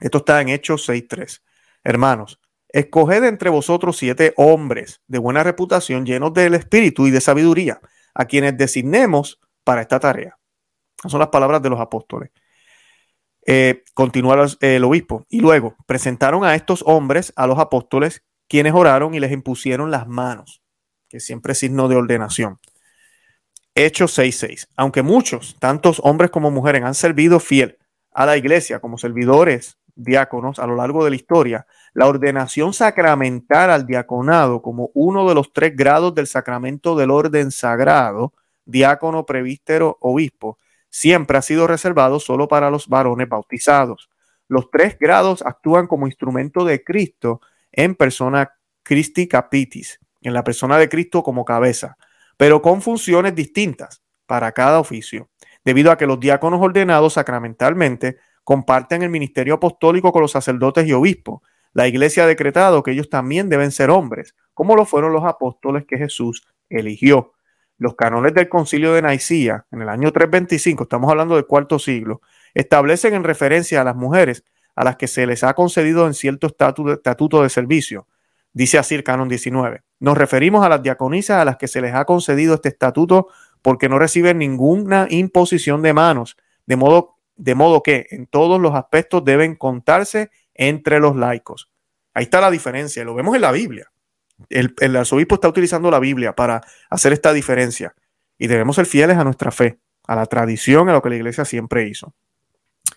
esto 0.00 0.18
está 0.18 0.40
en 0.40 0.48
Hechos 0.48 0.88
6.3, 0.88 1.42
hermanos, 1.84 2.40
escoged 2.68 3.24
entre 3.24 3.50
vosotros 3.50 3.96
siete 3.96 4.34
hombres 4.36 5.00
de 5.06 5.18
buena 5.18 5.42
reputación, 5.42 6.04
llenos 6.04 6.32
del 6.34 6.54
espíritu 6.54 7.06
y 7.06 7.10
de 7.10 7.20
sabiduría, 7.20 7.80
a 8.14 8.24
quienes 8.24 8.56
designemos 8.56 9.40
para 9.64 9.80
esta 9.80 10.00
tarea. 10.00 10.38
Son 11.06 11.20
las 11.20 11.28
palabras 11.28 11.62
de 11.62 11.70
los 11.70 11.80
apóstoles. 11.80 12.30
Eh, 13.46 13.84
continúa 13.94 14.46
el 14.60 14.84
obispo. 14.84 15.24
Y 15.28 15.40
luego 15.40 15.76
presentaron 15.86 16.44
a 16.44 16.54
estos 16.54 16.82
hombres, 16.86 17.32
a 17.36 17.46
los 17.46 17.58
apóstoles, 17.58 18.22
quienes 18.48 18.74
oraron 18.74 19.14
y 19.14 19.20
les 19.20 19.32
impusieron 19.32 19.90
las 19.90 20.06
manos, 20.06 20.62
que 21.08 21.20
siempre 21.20 21.52
es 21.52 21.58
signo 21.58 21.88
de 21.88 21.96
ordenación. 21.96 22.58
Hechos 23.74 24.18
6.6. 24.18 24.68
Aunque 24.76 25.02
muchos, 25.02 25.56
tantos 25.60 26.00
hombres 26.02 26.30
como 26.30 26.50
mujeres, 26.50 26.82
han 26.82 26.94
servido 26.94 27.40
fiel 27.40 27.78
a 28.12 28.26
la 28.26 28.36
iglesia 28.36 28.80
como 28.80 28.98
servidores 28.98 29.78
diáconos 29.94 30.58
a 30.58 30.66
lo 30.66 30.76
largo 30.76 31.04
de 31.04 31.10
la 31.10 31.16
historia, 31.16 31.66
la 31.92 32.06
ordenación 32.06 32.72
sacramental 32.72 33.70
al 33.70 33.86
diaconado 33.86 34.62
como 34.62 34.90
uno 34.94 35.28
de 35.28 35.34
los 35.34 35.52
tres 35.52 35.76
grados 35.76 36.14
del 36.14 36.26
sacramento 36.26 36.96
del 36.96 37.10
orden 37.10 37.50
sagrado, 37.50 38.32
diácono, 38.64 39.26
prevístero, 39.26 39.98
obispo, 40.00 40.58
siempre 40.90 41.38
ha 41.38 41.42
sido 41.42 41.66
reservado 41.66 42.20
solo 42.20 42.48
para 42.48 42.70
los 42.70 42.88
varones 42.88 43.28
bautizados. 43.28 44.10
Los 44.48 44.70
tres 44.70 44.98
grados 44.98 45.42
actúan 45.42 45.86
como 45.86 46.06
instrumento 46.06 46.64
de 46.64 46.82
Cristo 46.82 47.40
en 47.72 47.94
persona 47.94 48.52
Christi 48.82 49.28
Capitis, 49.28 50.00
en 50.22 50.32
la 50.32 50.44
persona 50.44 50.78
de 50.78 50.88
Cristo 50.88 51.22
como 51.22 51.44
cabeza, 51.44 51.96
pero 52.36 52.62
con 52.62 52.80
funciones 52.80 53.34
distintas 53.34 54.02
para 54.26 54.52
cada 54.52 54.80
oficio, 54.80 55.28
debido 55.64 55.90
a 55.90 55.98
que 55.98 56.06
los 56.06 56.20
diáconos 56.20 56.60
ordenados 56.62 57.14
sacramentalmente 57.14 58.18
comparten 58.44 59.02
el 59.02 59.10
ministerio 59.10 59.54
apostólico 59.54 60.12
con 60.12 60.22
los 60.22 60.32
sacerdotes 60.32 60.86
y 60.86 60.92
obispos. 60.92 61.42
La 61.74 61.86
iglesia 61.86 62.24
ha 62.24 62.26
decretado 62.26 62.82
que 62.82 62.92
ellos 62.92 63.10
también 63.10 63.50
deben 63.50 63.70
ser 63.70 63.90
hombres, 63.90 64.34
como 64.54 64.74
lo 64.74 64.86
fueron 64.86 65.12
los 65.12 65.24
apóstoles 65.24 65.84
que 65.86 65.98
Jesús 65.98 66.46
eligió 66.70 67.34
los 67.78 67.94
canones 67.94 68.34
del 68.34 68.48
concilio 68.48 68.92
de 68.92 69.02
Nicía, 69.02 69.64
en 69.70 69.82
el 69.82 69.88
año 69.88 70.12
325, 70.12 70.82
estamos 70.82 71.10
hablando 71.10 71.36
del 71.36 71.46
cuarto 71.46 71.78
siglo, 71.78 72.20
establecen 72.54 73.14
en 73.14 73.24
referencia 73.24 73.80
a 73.80 73.84
las 73.84 73.96
mujeres 73.96 74.44
a 74.74 74.84
las 74.84 74.96
que 74.96 75.08
se 75.08 75.26
les 75.26 75.42
ha 75.42 75.54
concedido 75.54 76.06
en 76.06 76.14
cierto 76.14 76.46
estatuto 76.46 77.42
de 77.42 77.48
servicio. 77.48 78.06
Dice 78.52 78.78
así 78.78 78.94
el 78.94 79.04
canon 79.04 79.28
19. 79.28 79.82
Nos 80.00 80.16
referimos 80.16 80.64
a 80.64 80.68
las 80.68 80.82
diaconisas 80.82 81.40
a 81.40 81.44
las 81.44 81.56
que 81.56 81.68
se 81.68 81.80
les 81.80 81.94
ha 81.94 82.04
concedido 82.04 82.54
este 82.54 82.68
estatuto 82.68 83.28
porque 83.62 83.88
no 83.88 83.98
reciben 83.98 84.38
ninguna 84.38 85.06
imposición 85.10 85.82
de 85.82 85.92
manos, 85.92 86.36
de 86.66 86.76
modo, 86.76 87.16
de 87.36 87.54
modo 87.54 87.82
que 87.82 88.06
en 88.10 88.26
todos 88.26 88.60
los 88.60 88.74
aspectos 88.74 89.24
deben 89.24 89.56
contarse 89.56 90.30
entre 90.54 91.00
los 91.00 91.16
laicos. 91.16 91.70
Ahí 92.14 92.24
está 92.24 92.40
la 92.40 92.50
diferencia, 92.50 93.04
lo 93.04 93.14
vemos 93.14 93.34
en 93.34 93.42
la 93.42 93.52
Biblia. 93.52 93.90
El, 94.48 94.96
arzobispo 94.96 95.34
está 95.34 95.48
utilizando 95.48 95.90
la 95.90 95.98
Biblia 95.98 96.34
para 96.34 96.62
hacer 96.90 97.12
esta 97.12 97.32
diferencia 97.32 97.94
y 98.38 98.46
debemos 98.46 98.76
ser 98.76 98.86
fieles 98.86 99.16
a 99.16 99.24
nuestra 99.24 99.50
fe, 99.50 99.78
a 100.06 100.14
la 100.14 100.26
tradición, 100.26 100.88
a 100.88 100.92
lo 100.92 101.02
que 101.02 101.10
la 101.10 101.16
iglesia 101.16 101.44
siempre 101.44 101.88
hizo. 101.88 102.14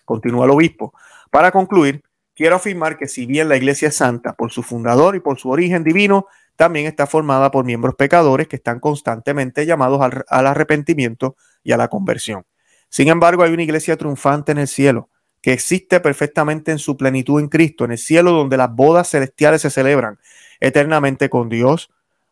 Continúa 0.04 0.44
el 0.44 0.52
obispo. 0.52 0.94
Para 1.30 1.50
concluir, 1.50 2.02
quiero 2.34 2.56
afirmar 2.56 2.96
que 2.96 3.08
si 3.08 3.26
bien 3.26 3.48
la 3.48 3.56
iglesia 3.56 3.88
es 3.88 3.96
santa 3.96 4.34
por 4.34 4.52
su 4.52 4.62
fundador 4.62 5.16
y 5.16 5.20
por 5.20 5.38
su 5.38 5.50
origen 5.50 5.84
divino, 5.84 6.26
también 6.56 6.86
está 6.86 7.06
formada 7.06 7.50
por 7.50 7.64
miembros 7.64 7.96
pecadores 7.96 8.46
que 8.46 8.56
están 8.56 8.78
constantemente 8.78 9.66
llamados 9.66 10.00
al, 10.00 10.24
al 10.28 10.46
arrepentimiento 10.46 11.36
y 11.64 11.72
a 11.72 11.76
la 11.76 11.88
conversión. 11.88 12.44
Sin 12.88 13.08
embargo, 13.08 13.42
hay 13.42 13.52
una 13.52 13.62
iglesia 13.62 13.96
triunfante 13.96 14.52
en 14.52 14.58
el 14.58 14.68
cielo, 14.68 15.08
que 15.40 15.52
existe 15.52 15.98
perfectamente 15.98 16.70
en 16.70 16.78
su 16.78 16.96
plenitud 16.96 17.40
en 17.40 17.48
Cristo, 17.48 17.84
en 17.84 17.92
el 17.92 17.98
cielo 17.98 18.30
donde 18.30 18.56
las 18.56 18.72
bodas 18.72 19.10
celestiales 19.10 19.62
se 19.62 19.70
celebran 19.70 20.18
eternamente 20.62 21.28
con 21.28 21.48
Dios, 21.48 21.90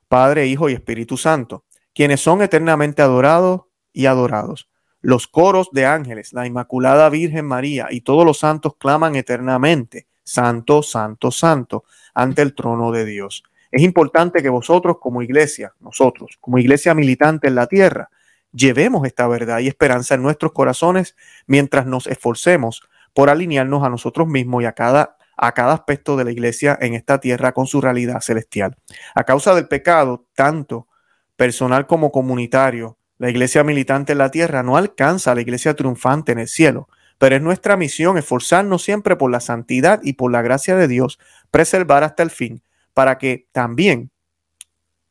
Padre, 0.08 0.46
Hijo 0.46 0.70
y 0.70 0.72
Espíritu 0.72 1.16
Santo, 1.16 1.64
quienes 1.92 2.20
son 2.20 2.42
eternamente 2.42 3.02
adorados 3.02 3.62
y 3.92 4.06
adorados. 4.06 4.68
Los 5.00 5.26
coros 5.26 5.70
de 5.72 5.86
ángeles, 5.86 6.32
la 6.32 6.46
Inmaculada 6.46 7.08
Virgen 7.08 7.44
María 7.44 7.88
y 7.90 8.02
todos 8.02 8.24
los 8.24 8.38
santos 8.38 8.74
claman 8.78 9.16
eternamente, 9.16 10.06
Santo, 10.22 10.82
Santo, 10.82 11.32
Santo, 11.32 11.84
ante 12.14 12.42
el 12.42 12.54
trono 12.54 12.92
de 12.92 13.04
Dios. 13.04 13.42
Es 13.72 13.82
importante 13.82 14.42
que 14.42 14.48
vosotros 14.48 14.98
como 15.00 15.22
iglesia, 15.22 15.74
nosotros 15.80 16.38
como 16.40 16.58
iglesia 16.58 16.94
militante 16.94 17.48
en 17.48 17.56
la 17.56 17.66
tierra, 17.66 18.10
llevemos 18.52 19.04
esta 19.06 19.26
verdad 19.26 19.58
y 19.58 19.66
esperanza 19.66 20.14
en 20.14 20.22
nuestros 20.22 20.52
corazones 20.52 21.16
mientras 21.46 21.86
nos 21.86 22.06
esforcemos 22.06 22.82
por 23.12 23.28
alinearnos 23.28 23.82
a 23.82 23.88
nosotros 23.88 24.28
mismos 24.28 24.62
y 24.62 24.66
a 24.66 24.72
cada, 24.72 25.16
a 25.42 25.52
cada 25.52 25.72
aspecto 25.72 26.16
de 26.16 26.24
la 26.24 26.32
iglesia 26.32 26.78
en 26.82 26.92
esta 26.92 27.18
tierra 27.18 27.52
con 27.52 27.66
su 27.66 27.80
realidad 27.80 28.20
celestial. 28.20 28.76
A 29.14 29.24
causa 29.24 29.54
del 29.54 29.68
pecado, 29.68 30.26
tanto 30.34 30.86
personal 31.34 31.86
como 31.86 32.12
comunitario, 32.12 32.98
la 33.16 33.30
iglesia 33.30 33.64
militante 33.64 34.12
en 34.12 34.18
la 34.18 34.30
tierra 34.30 34.62
no 34.62 34.76
alcanza 34.76 35.32
a 35.32 35.34
la 35.34 35.40
iglesia 35.40 35.74
triunfante 35.74 36.32
en 36.32 36.40
el 36.40 36.48
cielo, 36.48 36.88
pero 37.16 37.36
es 37.36 37.42
nuestra 37.42 37.78
misión 37.78 38.18
esforzarnos 38.18 38.82
siempre 38.82 39.16
por 39.16 39.30
la 39.30 39.40
santidad 39.40 40.00
y 40.02 40.12
por 40.12 40.30
la 40.30 40.42
gracia 40.42 40.76
de 40.76 40.88
Dios, 40.88 41.18
preservar 41.50 42.04
hasta 42.04 42.22
el 42.22 42.30
fin, 42.30 42.62
para 42.92 43.16
que 43.16 43.46
también 43.52 44.10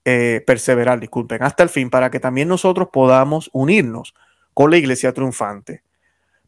eh, 0.06 0.44
perseverar, 0.46 1.00
disculpen, 1.00 1.42
hasta 1.42 1.64
el 1.64 1.70
fin, 1.70 1.90
para 1.90 2.12
que 2.12 2.20
también 2.20 2.48
nosotros 2.48 2.90
podamos 2.94 3.50
unirnos 3.52 4.14
con 4.54 4.70
la 4.70 4.78
iglesia 4.78 5.12
triunfante. 5.12 5.82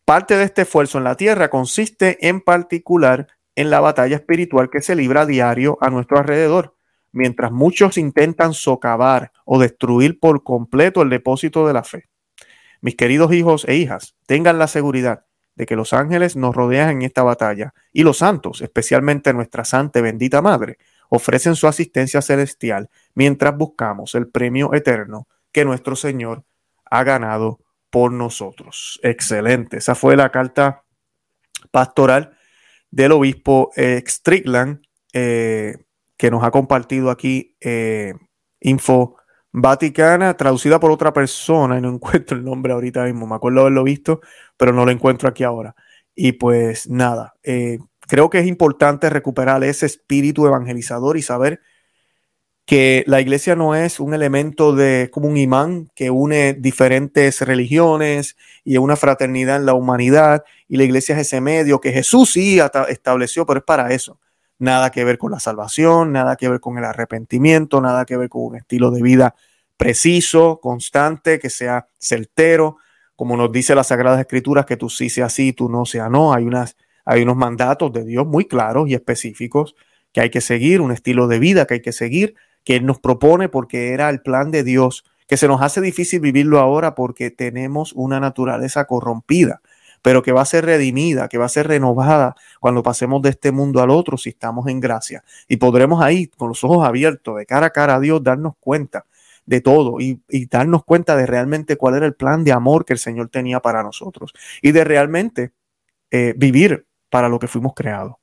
Parte 0.05 0.37
de 0.37 0.43
este 0.43 0.63
esfuerzo 0.63 0.99
en 0.99 1.03
la 1.03 1.15
tierra 1.15 1.49
consiste 1.49 2.27
en 2.27 2.41
particular 2.41 3.27
en 3.55 3.69
la 3.69 3.79
batalla 3.79 4.15
espiritual 4.15 4.69
que 4.69 4.81
se 4.81 4.95
libra 4.95 5.21
a 5.21 5.25
diario 5.25 5.77
a 5.81 5.89
nuestro 5.89 6.17
alrededor, 6.17 6.75
mientras 7.11 7.51
muchos 7.51 7.97
intentan 7.97 8.53
socavar 8.53 9.31
o 9.45 9.59
destruir 9.59 10.19
por 10.19 10.43
completo 10.43 11.01
el 11.01 11.09
depósito 11.09 11.67
de 11.67 11.73
la 11.73 11.83
fe. 11.83 12.05
Mis 12.81 12.95
queridos 12.95 13.33
hijos 13.33 13.65
e 13.67 13.75
hijas, 13.75 14.15
tengan 14.25 14.57
la 14.57 14.67
seguridad 14.67 15.25
de 15.55 15.65
que 15.65 15.75
los 15.75 15.93
ángeles 15.93 16.35
nos 16.35 16.55
rodean 16.55 16.89
en 16.89 17.01
esta 17.03 17.23
batalla 17.23 17.73
y 17.91 18.03
los 18.03 18.17
santos, 18.17 18.61
especialmente 18.61 19.33
nuestra 19.33 19.65
Santa 19.65 19.99
y 19.99 20.01
bendita 20.01 20.41
Madre, 20.41 20.77
ofrecen 21.09 21.55
su 21.55 21.67
asistencia 21.67 22.21
celestial 22.21 22.89
mientras 23.13 23.55
buscamos 23.55 24.15
el 24.15 24.29
premio 24.29 24.73
eterno 24.73 25.27
que 25.51 25.65
nuestro 25.65 25.95
Señor 25.95 26.45
ha 26.89 27.03
ganado 27.03 27.59
por 27.89 28.11
nosotros. 28.11 28.99
Excelente. 29.03 29.77
Esa 29.77 29.93
fue 29.93 30.15
la 30.15 30.31
carta 30.31 30.83
pastoral 31.71 32.37
del 32.91 33.13
obispo 33.13 33.71
eh, 33.75 34.03
Strickland 34.05 34.81
eh, 35.13 35.75
que 36.17 36.29
nos 36.29 36.43
ha 36.43 36.51
compartido 36.51 37.09
aquí 37.09 37.55
eh, 37.61 38.13
Info 38.59 39.15
Vaticana, 39.53 40.37
traducida 40.37 40.79
por 40.79 40.91
otra 40.91 41.11
persona, 41.13 41.77
y 41.77 41.81
no 41.81 41.89
encuentro 41.95 42.37
el 42.37 42.43
nombre 42.43 42.73
ahorita 42.73 43.05
mismo, 43.05 43.25
me 43.25 43.35
acuerdo 43.35 43.61
haberlo 43.61 43.83
visto, 43.83 44.21
pero 44.57 44.73
no 44.73 44.85
lo 44.85 44.91
encuentro 44.91 45.27
aquí 45.27 45.43
ahora. 45.43 45.75
Y 46.13 46.33
pues 46.33 46.89
nada, 46.89 47.33
creo 47.41 48.29
que 48.29 48.39
es 48.39 48.45
importante 48.45 49.09
recuperar 49.09 49.63
ese 49.63 49.85
espíritu 49.85 50.45
evangelizador 50.45 51.17
y 51.17 51.21
saber 51.21 51.61
que 52.65 53.03
la 53.07 53.19
iglesia 53.21 53.55
no 53.55 53.75
es 53.75 53.99
un 53.99 54.13
elemento 54.13 54.73
de 54.73 55.09
como 55.11 55.27
un 55.27 55.37
imán 55.37 55.89
que 55.95 56.09
une 56.09 56.53
diferentes 56.53 57.41
religiones 57.41 58.37
y 58.63 58.77
una 58.77 58.95
fraternidad 58.95 59.57
en 59.57 59.65
la 59.65 59.73
humanidad 59.73 60.43
y 60.71 60.77
la 60.77 60.85
iglesia 60.85 61.15
es 61.15 61.27
ese 61.27 61.41
medio 61.41 61.81
que 61.81 61.91
Jesús 61.91 62.31
sí 62.31 62.57
estableció, 62.87 63.45
pero 63.45 63.59
es 63.59 63.65
para 63.65 63.91
eso. 63.91 64.21
Nada 64.57 64.89
que 64.89 65.03
ver 65.03 65.17
con 65.17 65.29
la 65.31 65.41
salvación, 65.41 66.13
nada 66.13 66.37
que 66.37 66.47
ver 66.47 66.61
con 66.61 66.77
el 66.77 66.85
arrepentimiento, 66.85 67.81
nada 67.81 68.05
que 68.05 68.15
ver 68.15 68.29
con 68.29 68.43
un 68.45 68.55
estilo 68.55 68.89
de 68.89 69.01
vida 69.01 69.35
preciso, 69.75 70.61
constante, 70.61 71.39
que 71.39 71.49
sea 71.49 71.87
certero, 71.99 72.77
como 73.17 73.35
nos 73.35 73.51
dice 73.51 73.75
las 73.75 73.87
Sagradas 73.87 74.21
Escrituras, 74.21 74.65
que 74.65 74.77
tú 74.77 74.87
sí 74.89 75.09
sea 75.09 75.27
sí, 75.27 75.51
tú 75.51 75.67
no 75.67 75.85
sea 75.85 76.07
no. 76.07 76.33
Hay 76.33 76.45
unas 76.45 76.77
hay 77.03 77.23
unos 77.23 77.35
mandatos 77.35 77.91
de 77.91 78.05
Dios 78.05 78.25
muy 78.25 78.45
claros 78.45 78.87
y 78.87 78.93
específicos 78.93 79.75
que 80.13 80.21
hay 80.21 80.29
que 80.29 80.39
seguir, 80.39 80.79
un 80.79 80.93
estilo 80.93 81.27
de 81.27 81.39
vida 81.39 81.65
que 81.65 81.73
hay 81.73 81.81
que 81.81 81.91
seguir, 81.91 82.35
que 82.63 82.77
Él 82.77 82.85
nos 82.85 82.97
propone 83.01 83.49
porque 83.49 83.89
era 83.89 84.09
el 84.09 84.21
plan 84.21 84.51
de 84.51 84.63
Dios, 84.63 85.03
que 85.27 85.35
se 85.35 85.49
nos 85.49 85.61
hace 85.61 85.81
difícil 85.81 86.21
vivirlo 86.21 86.59
ahora 86.59 86.95
porque 86.95 87.29
tenemos 87.29 87.91
una 87.91 88.21
naturaleza 88.21 88.85
corrompida, 88.85 89.59
pero 90.01 90.23
que 90.23 90.31
va 90.31 90.41
a 90.41 90.45
ser 90.45 90.65
redimida, 90.65 91.27
que 91.29 91.37
va 91.37 91.45
a 91.45 91.49
ser 91.49 91.67
renovada 91.67 92.35
cuando 92.59 92.83
pasemos 92.83 93.21
de 93.21 93.29
este 93.29 93.51
mundo 93.51 93.81
al 93.81 93.89
otro 93.89 94.17
si 94.17 94.29
estamos 94.29 94.67
en 94.67 94.79
gracia. 94.79 95.23
Y 95.47 95.57
podremos 95.57 96.01
ahí, 96.01 96.27
con 96.27 96.49
los 96.49 96.63
ojos 96.63 96.85
abiertos, 96.85 97.37
de 97.37 97.45
cara 97.45 97.67
a 97.67 97.69
cara 97.71 97.95
a 97.95 97.99
Dios, 97.99 98.23
darnos 98.23 98.53
cuenta 98.59 99.05
de 99.45 99.61
todo 99.61 99.99
y, 99.99 100.21
darnos 100.49 100.83
cuenta 100.85 101.15
de 101.15 101.25
realmente 101.25 101.75
cuál 101.75 101.95
era 101.95 102.05
el 102.05 102.15
plan 102.15 102.43
de 102.43 102.51
amor 102.51 102.85
que 102.85 102.93
el 102.93 102.99
Señor 102.99 103.29
tenía 103.29 103.59
para 103.59 103.83
nosotros 103.83 104.33
y 104.61 104.71
de 104.71 104.83
realmente 104.83 105.51
eh, 106.11 106.33
vivir 106.37 106.85
para 107.09 107.29
lo 107.29 107.39
que 107.39 107.47
fuimos 107.47 107.73
creados. 107.75 108.15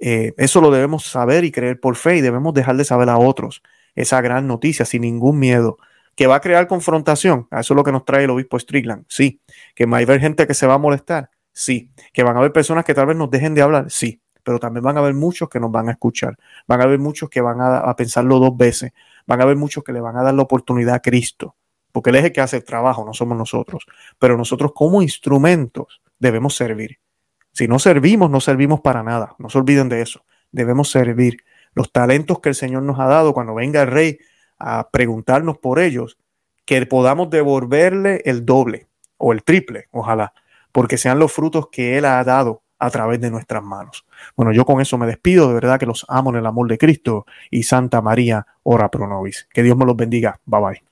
Eh, 0.00 0.32
eso 0.38 0.60
lo 0.60 0.70
debemos 0.70 1.04
saber 1.04 1.44
y 1.44 1.52
creer 1.52 1.78
por 1.78 1.96
fe 1.96 2.16
y 2.16 2.20
debemos 2.22 2.54
dejar 2.54 2.76
de 2.76 2.84
saber 2.84 3.10
a 3.10 3.18
otros 3.18 3.62
esa 3.94 4.20
gran 4.22 4.46
noticia 4.46 4.84
sin 4.86 5.02
ningún 5.02 5.38
miedo. 5.38 5.78
¿Que 6.20 6.26
va 6.26 6.34
a 6.34 6.40
crear 6.42 6.66
confrontación? 6.66 7.48
eso 7.50 7.72
es 7.72 7.76
lo 7.76 7.82
que 7.82 7.92
nos 7.92 8.04
trae 8.04 8.24
el 8.24 8.30
obispo 8.30 8.58
Strickland. 8.58 9.06
Sí. 9.08 9.40
¿Que 9.74 9.86
va 9.86 9.96
a 9.96 10.00
haber 10.02 10.20
gente 10.20 10.46
que 10.46 10.52
se 10.52 10.66
va 10.66 10.74
a 10.74 10.78
molestar? 10.78 11.30
Sí. 11.50 11.92
¿Que 12.12 12.22
van 12.22 12.36
a 12.36 12.40
haber 12.40 12.52
personas 12.52 12.84
que 12.84 12.92
tal 12.92 13.06
vez 13.06 13.16
nos 13.16 13.30
dejen 13.30 13.54
de 13.54 13.62
hablar? 13.62 13.90
Sí. 13.90 14.20
Pero 14.42 14.58
también 14.58 14.84
van 14.84 14.98
a 14.98 15.00
haber 15.00 15.14
muchos 15.14 15.48
que 15.48 15.58
nos 15.58 15.72
van 15.72 15.88
a 15.88 15.92
escuchar. 15.92 16.36
Van 16.66 16.78
a 16.82 16.84
haber 16.84 16.98
muchos 16.98 17.30
que 17.30 17.40
van 17.40 17.62
a, 17.62 17.78
a 17.78 17.96
pensarlo 17.96 18.38
dos 18.38 18.54
veces. 18.54 18.92
Van 19.26 19.40
a 19.40 19.44
haber 19.44 19.56
muchos 19.56 19.82
que 19.82 19.94
le 19.94 20.00
van 20.02 20.18
a 20.18 20.22
dar 20.22 20.34
la 20.34 20.42
oportunidad 20.42 20.96
a 20.96 21.00
Cristo. 21.00 21.56
Porque 21.90 22.10
Él 22.10 22.16
es 22.16 22.24
el 22.26 22.32
que 22.32 22.42
hace 22.42 22.58
el 22.58 22.64
trabajo, 22.64 23.02
no 23.02 23.14
somos 23.14 23.38
nosotros. 23.38 23.86
Pero 24.18 24.36
nosotros 24.36 24.72
como 24.74 25.00
instrumentos 25.00 26.02
debemos 26.18 26.54
servir. 26.54 26.98
Si 27.54 27.66
no 27.66 27.78
servimos, 27.78 28.30
no 28.30 28.42
servimos 28.42 28.82
para 28.82 29.02
nada. 29.02 29.36
No 29.38 29.48
se 29.48 29.56
olviden 29.56 29.88
de 29.88 30.02
eso. 30.02 30.26
Debemos 30.52 30.90
servir. 30.90 31.38
Los 31.72 31.92
talentos 31.92 32.40
que 32.40 32.50
el 32.50 32.54
Señor 32.54 32.82
nos 32.82 33.00
ha 33.00 33.06
dado, 33.06 33.32
cuando 33.32 33.54
venga 33.54 33.80
el 33.80 33.88
Rey 33.88 34.18
a 34.60 34.90
preguntarnos 34.90 35.58
por 35.58 35.80
ellos, 35.80 36.18
que 36.64 36.84
podamos 36.86 37.30
devolverle 37.30 38.22
el 38.24 38.46
doble 38.46 38.86
o 39.16 39.32
el 39.32 39.42
triple, 39.42 39.88
ojalá, 39.90 40.32
porque 40.70 40.98
sean 40.98 41.18
los 41.18 41.32
frutos 41.32 41.68
que 41.72 41.98
Él 41.98 42.04
ha 42.04 42.22
dado 42.22 42.62
a 42.78 42.90
través 42.90 43.20
de 43.20 43.30
nuestras 43.30 43.62
manos. 43.62 44.06
Bueno, 44.36 44.52
yo 44.52 44.64
con 44.64 44.80
eso 44.80 44.96
me 44.98 45.06
despido, 45.06 45.48
de 45.48 45.54
verdad 45.54 45.78
que 45.78 45.86
los 45.86 46.06
amo 46.08 46.30
en 46.30 46.36
el 46.36 46.46
amor 46.46 46.68
de 46.68 46.78
Cristo 46.78 47.26
y 47.50 47.64
Santa 47.64 48.00
María, 48.00 48.46
ora 48.62 48.90
pro 48.90 49.06
nobis. 49.06 49.48
Que 49.52 49.62
Dios 49.62 49.76
me 49.76 49.84
los 49.84 49.96
bendiga. 49.96 50.40
Bye 50.46 50.60
bye. 50.60 50.89